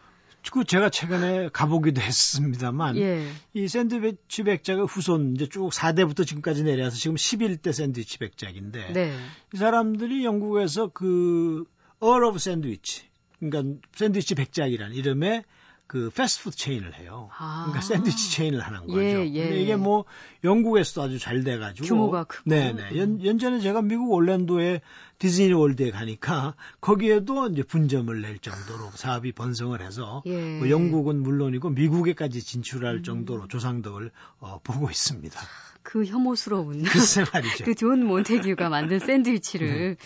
그 0.51 0.65
제가 0.65 0.91
최근에 0.91 1.51
가보기도 1.53 2.01
했습니다만 2.01 2.97
예. 2.97 3.27
이 3.55 3.69
샌드위치 3.69 4.43
백작의 4.43 4.87
후손 4.87 5.35
이제 5.37 5.47
쭉 5.47 5.71
4대부터 5.71 6.27
지금까지 6.27 6.65
내려서 6.65 6.97
지금 6.97 7.17
11대 7.17 7.73
샌드위치 7.73 8.19
백작인데 8.19 8.93
네. 8.93 9.17
이 9.55 9.57
사람들이 9.57 10.25
영국에서 10.25 10.89
그 10.89 11.65
Earl 12.03 12.25
of 12.25 12.37
Sandwich 12.37 13.05
그러니까 13.39 13.81
샌드위치 13.95 14.35
백작이라는 14.35 14.95
이름의 14.97 15.45
그 15.93 16.09
패스트푸드 16.09 16.57
체인을 16.57 16.95
해요. 16.95 17.29
아. 17.37 17.65
그러니까 17.67 17.83
샌드위치 17.83 18.33
체인을 18.33 18.61
하는 18.61 18.87
거죠. 18.87 19.03
예, 19.03 19.29
예. 19.31 19.43
근데 19.43 19.61
이게 19.61 19.77
뭐 19.77 20.07
영국에서도 20.43 21.03
아주 21.03 21.19
잘 21.19 21.45
돼가지고 21.45 21.87
규모가 21.87 22.25
크고. 22.25 22.49
네네. 22.49 22.97
연, 22.97 23.23
연전에 23.23 23.61
제가 23.61 23.83
미국 23.83 24.11
올랜도에 24.13 24.81
디즈니 25.19 25.53
월드에 25.53 25.91
가니까 25.91 26.55
거기에도 26.81 27.47
이제 27.49 27.63
분점을 27.63 28.23
낼 28.23 28.39
정도로 28.39 28.91
사업이 28.95 29.33
번성을 29.33 29.79
해서 29.83 30.23
예. 30.25 30.59
뭐 30.61 30.71
영국은 30.71 31.23
물론이고 31.23 31.69
미국에까지 31.69 32.43
진출할 32.43 32.97
음. 32.97 33.03
정도로 33.03 33.49
조상덕을 33.49 34.13
어, 34.39 34.61
보고 34.65 34.89
있습니다. 34.89 35.39
그 35.83 36.07
혐오스러운 36.07 36.85
글쎄 36.89 37.27
말이죠. 37.31 37.65
그 37.69 37.75
존 37.75 38.07
몬테규가 38.07 38.71
만든 38.71 38.99
샌드위치를 38.99 39.69
네. 39.91 39.97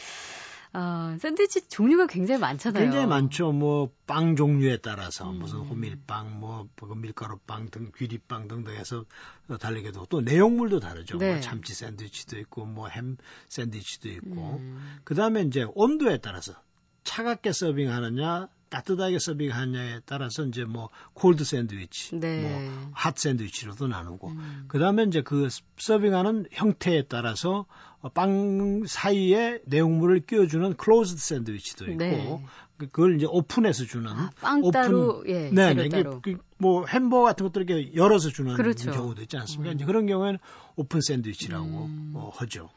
아, 0.79 1.17
샌드위치 1.21 1.69
종류가 1.69 2.07
굉장히 2.07 2.39
많잖아요. 2.41 2.83
굉장히 2.85 3.07
많죠. 3.07 3.53
뭐 3.53 3.91
빵 4.07 4.37
종류에 4.37 4.77
따라서 4.79 5.29
음. 5.31 5.39
무슨 5.39 5.59
호밀빵, 5.61 6.39
뭐 6.39 6.69
밀가루빵 6.97 7.71
등 7.71 7.91
귀리빵 7.97 8.47
등등 8.47 8.75
해서 8.77 9.05
달리게도 9.59 10.07
또 10.11 10.21
내용물도 10.21 10.79
다르죠. 10.81 11.19
네. 11.19 11.33
뭐 11.33 11.41
참치 11.41 11.75
샌드위치도 11.75 12.39
있고 12.41 12.67
뭐 12.67 12.89
햄 12.89 13.17
샌드위치도 13.49 14.09
있고. 14.11 14.59
음. 14.59 14.99
그 15.05 15.15
다음에 15.15 15.43
이제 15.43 15.67
온도에 15.75 16.19
따라서 16.19 16.53
차갑게 17.05 17.53
서빙하느냐 17.53 18.49
따뜻하게 18.69 19.19
서빙하냐에 19.19 20.01
따라서 20.07 20.45
이제 20.45 20.65
뭐 20.65 20.91
콜드 21.15 21.45
샌드위치, 21.45 22.17
네. 22.17 22.69
뭐핫 22.91 23.19
샌드위치로도 23.19 23.87
나누고 23.87 24.29
음. 24.29 24.65
그다음에 24.69 25.05
이제 25.05 25.23
그 25.23 25.49
서빙하는 25.79 26.47
형태에 26.51 27.03
따라서 27.03 27.67
빵 28.15 28.85
사이에 28.87 29.61
내용물을 29.65 30.27
끼워주는 30.27 30.77
closed 30.77 31.21
샌드위치도 31.21 31.85
있고 31.93 31.99
네. 31.99 32.45
그걸 32.77 33.17
이제 33.17 33.27
오픈해서 33.29 33.85
주는 33.85 34.11
아, 34.11 34.31
빵 34.41 34.61
오픈, 34.61 34.71
따로 34.71 35.25
예, 35.27 35.51
네, 35.51 35.73
네 35.75 35.87
이게 35.87 36.05
그뭐 36.59 36.87
햄버거 36.87 37.25
같은 37.25 37.47
것들 37.47 37.69
이렇게 37.69 37.95
열어서 37.95 38.29
주는 38.29 38.55
그렇죠. 38.55 38.91
경우도 38.91 39.23
있지 39.23 39.37
않습니까? 39.39 39.73
음. 39.73 39.75
이제 39.77 39.85
그런 39.85 40.07
경우에는 40.07 40.39
오픈 40.77 41.01
샌드위치라고 41.01 41.67
음. 41.67 42.13
어, 42.15 42.31
하죠. 42.35 42.69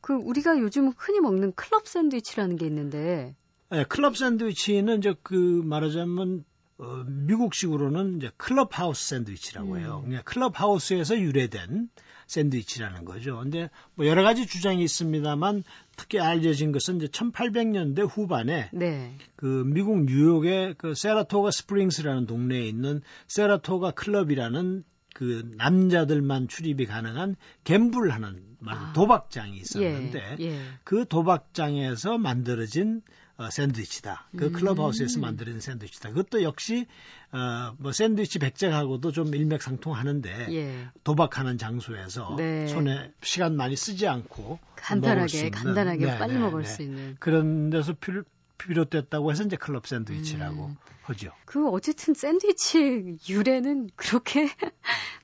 그 0.00 0.14
우리가 0.14 0.58
요즘 0.58 0.92
흔히 0.96 1.20
먹는 1.20 1.52
클럽 1.54 1.86
샌드위치라는 1.86 2.56
게 2.56 2.66
있는데 2.66 3.34
네, 3.72 3.84
클럽 3.84 4.18
샌드위치는 4.18 4.98
이제 4.98 5.14
그 5.22 5.34
말하자면 5.64 6.44
어, 6.76 7.04
미국식으로는 7.06 8.18
이제 8.18 8.30
클럽 8.36 8.78
하우스 8.78 9.08
샌드위치라고 9.08 9.78
해요. 9.78 10.02
음. 10.04 10.10
그냥 10.10 10.22
클럽 10.26 10.60
하우스에서 10.60 11.18
유래된 11.18 11.88
샌드위치라는 12.26 13.06
거죠. 13.06 13.38
근데 13.38 13.70
뭐 13.94 14.06
여러 14.06 14.22
가지 14.22 14.46
주장이 14.46 14.84
있습니다만 14.84 15.64
특히 15.96 16.18
알려진 16.18 16.70
것은 16.72 16.96
이제 16.96 17.06
1800년대 17.06 18.06
후반에 18.06 18.68
네. 18.74 19.16
그 19.36 19.64
미국 19.66 20.04
뉴욕의 20.04 20.74
그 20.76 20.94
세라토가 20.94 21.50
스프링스라는 21.50 22.26
동네에 22.26 22.66
있는 22.66 23.00
세라토가 23.26 23.92
클럽이라는 23.92 24.84
그 25.14 25.50
남자들만 25.56 26.48
출입이 26.48 26.84
가능한 26.84 27.36
갬블하는 27.64 28.42
아. 28.66 28.92
도박장이 28.94 29.56
있었는데 29.56 30.36
예, 30.40 30.44
예. 30.44 30.60
그 30.84 31.06
도박장에서 31.06 32.18
만들어진 32.18 33.02
어, 33.42 33.50
샌드위치다. 33.50 34.28
그 34.36 34.46
음. 34.46 34.52
클럽하우스에서 34.52 35.18
만들어진 35.18 35.60
샌드위치다. 35.60 36.10
그것도 36.10 36.42
역시 36.42 36.86
어, 37.32 37.74
뭐 37.78 37.92
샌드위치 37.92 38.38
백작하고도 38.38 39.10
좀 39.10 39.34
일맥상통하는데 39.34 40.46
예. 40.52 40.88
도박하는 41.02 41.58
장소에서 41.58 42.36
네. 42.36 42.66
손에 42.68 43.10
시간 43.22 43.56
많이 43.56 43.74
쓰지 43.74 44.06
않고 44.06 44.58
간단하게 44.76 45.50
간단하게 45.50 46.06
네, 46.06 46.18
빨리 46.18 46.34
네, 46.34 46.38
먹을 46.38 46.62
네. 46.62 46.68
수 46.68 46.82
있는 46.82 47.16
그런 47.18 47.70
데서 47.70 47.94
필, 47.94 48.24
비롯됐다고 48.68 49.30
해서 49.30 49.44
이제 49.44 49.56
클럽 49.56 49.86
샌드위치라고 49.86 50.66
음. 50.66 50.76
하죠. 51.02 51.32
그 51.44 51.68
어쨌든 51.68 52.14
샌드위치 52.14 53.16
유래는 53.28 53.90
그렇게 53.96 54.48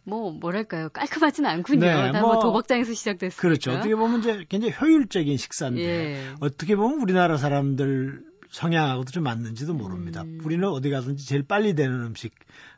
뭐 0.05 0.33
뭐랄까요 0.33 0.89
깔끔하지는 0.91 1.49
않군요. 1.49 1.81
네, 1.81 2.13
다뭐 2.13 2.35
뭐 2.35 2.43
도박장에서 2.43 2.95
시작됐으니까. 2.95 3.41
그렇죠. 3.41 3.73
어떻게 3.73 3.95
보면 3.95 4.21
이제 4.21 4.45
굉장히 4.49 4.75
효율적인 4.81 5.37
식사인데 5.37 5.83
예. 5.83 6.35
어떻게 6.41 6.77
보면 6.77 7.01
우리나라 7.01 7.37
사람들 7.37 8.23
성향하고도 8.51 9.11
좀 9.13 9.25
맞는지도 9.25 9.75
모릅니다. 9.75 10.23
음. 10.23 10.41
우리는 10.45 10.67
어디 10.69 10.91
가든지 10.91 11.27
제일 11.27 11.43
빨리 11.43 11.75
되는 11.75 12.03
음식 12.03 12.35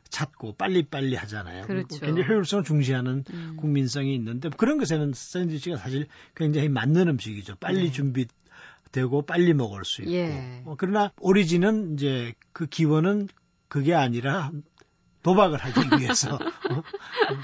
찾고 0.09 0.55
빨리빨리 0.57 1.15
하잖아요. 1.15 1.65
그렇죠. 1.65 1.99
굉장히 1.99 2.27
효율성을 2.27 2.65
중시하는 2.65 3.23
음. 3.31 3.57
국민성이 3.57 4.13
있는데 4.15 4.49
그런 4.57 4.77
것에는 4.77 5.13
샌드위치가 5.13 5.77
사실 5.77 6.07
굉장히 6.35 6.67
맞는 6.67 7.07
음식이죠. 7.07 7.55
빨리 7.55 7.83
네. 7.83 7.91
준비 7.91 8.27
되고 8.91 9.21
빨리 9.21 9.53
먹을 9.53 9.85
수 9.85 10.01
있고. 10.01 10.11
예. 10.13 10.61
어, 10.65 10.75
그러나 10.77 11.11
오리진은 11.19 11.93
이제 11.93 12.33
그 12.53 12.67
기원은 12.67 13.27
그게 13.67 13.93
아니라 13.93 14.51
도박을 15.23 15.59
하기 15.59 16.01
위해서 16.01 16.35
어? 16.71 16.83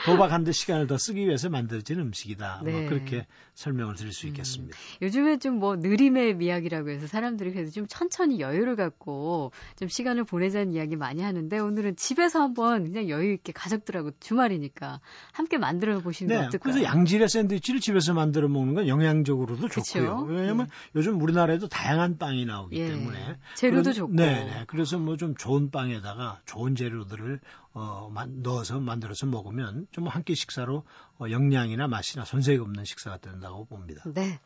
도박하는데 0.06 0.52
시간을 0.52 0.88
더 0.88 0.98
쓰기 0.98 1.26
위해서 1.26 1.50
만들어진 1.50 2.00
음식이다. 2.00 2.62
뭐 2.64 2.72
네. 2.72 2.80
뭐 2.80 2.90
그렇게 2.90 3.28
설명을 3.54 3.96
드릴 3.96 4.14
수 4.14 4.28
음. 4.28 4.30
있겠습니다. 4.30 4.78
음. 4.78 5.06
요즘에 5.06 5.38
좀 5.40 5.58
뭐 5.58 5.76
느림의 5.76 6.36
미학이라고 6.36 6.90
해서 6.92 7.08
사람들이 7.08 7.52
그래도 7.52 7.72
좀 7.72 7.88
천천히 7.88 8.40
여유를 8.40 8.76
갖고 8.76 9.52
좀 9.76 9.88
시간을 9.88 10.24
보내자는 10.24 10.72
이야기 10.74 10.96
많이 10.96 11.22
하는데 11.24 11.58
오늘은 11.58 11.96
집에서 11.96 12.42
한번 12.42 12.84
그냥 12.84 13.10
여유 13.10 13.34
있게 13.34 13.52
가족들하고 13.54 14.12
주말이니까 14.20 15.00
함께 15.34 15.58
만들어 15.58 16.00
보시는 16.00 16.30
네, 16.30 16.42
게 16.42 16.46
어떨까요? 16.48 16.74
그래서 16.74 16.84
양질의 16.84 17.28
샌드위치를 17.28 17.80
집에서 17.80 18.14
만들어 18.14 18.48
먹는 18.48 18.76
건 18.76 18.88
영양적으로도 18.88 19.68
좋고요. 19.68 20.28
왜냐하면 20.30 20.68
네. 20.68 20.72
요즘 20.96 21.20
우리나라에도 21.22 21.68
다양한 21.68 22.18
빵이 22.20 22.46
나오기 22.46 22.78
예. 22.80 22.88
때문에 22.88 23.38
재료도 23.56 23.82
그런, 23.82 23.94
좋고. 23.96 24.14
네, 24.14 24.46
네. 24.46 24.64
그래서 24.68 24.98
뭐 25.00 25.18
좀 25.18 25.36
좋은 25.36 25.72
빵에다가 25.72 26.40
좋은 26.46 26.76
재료들을 26.76 27.40
어, 27.78 28.12
넣어서 28.42 28.80
만들어서 28.80 29.26
먹으면 29.28 29.88
좀 29.92 30.08
한 30.08 30.24
끼 30.24 30.36
식사로 30.36 30.84
어, 31.20 31.26
영양이나 31.30 31.88
맛이나 31.88 32.26
손색 32.26 32.62
없는 32.62 32.86
식사가 32.86 33.18
된다고 33.18 33.66
봅니다. 33.66 34.02
네. 34.06 34.40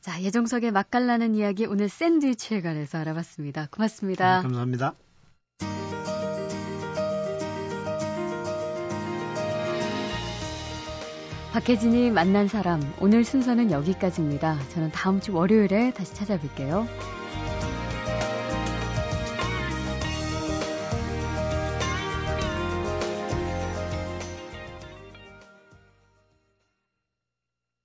자, 0.00 0.20
예정석의 0.20 0.72
맛깔나는 0.72 1.34
이야기 1.36 1.64
오늘 1.64 1.88
샌드위치에 1.88 2.60
관해서 2.60 2.98
알아봤습니다. 2.98 3.68
고맙습니다. 3.70 4.38
네, 4.38 4.42
감사합니다. 4.42 4.94
박혜진이 11.52 12.10
만난 12.10 12.48
사람 12.48 12.80
오늘 13.00 13.24
순서는 13.24 13.70
여기까지입니다. 13.70 14.58
저는 14.70 14.90
다음 14.90 15.20
주 15.20 15.34
월요일에 15.34 15.92
다시 15.92 16.14
찾아뵐게요. 16.14 17.21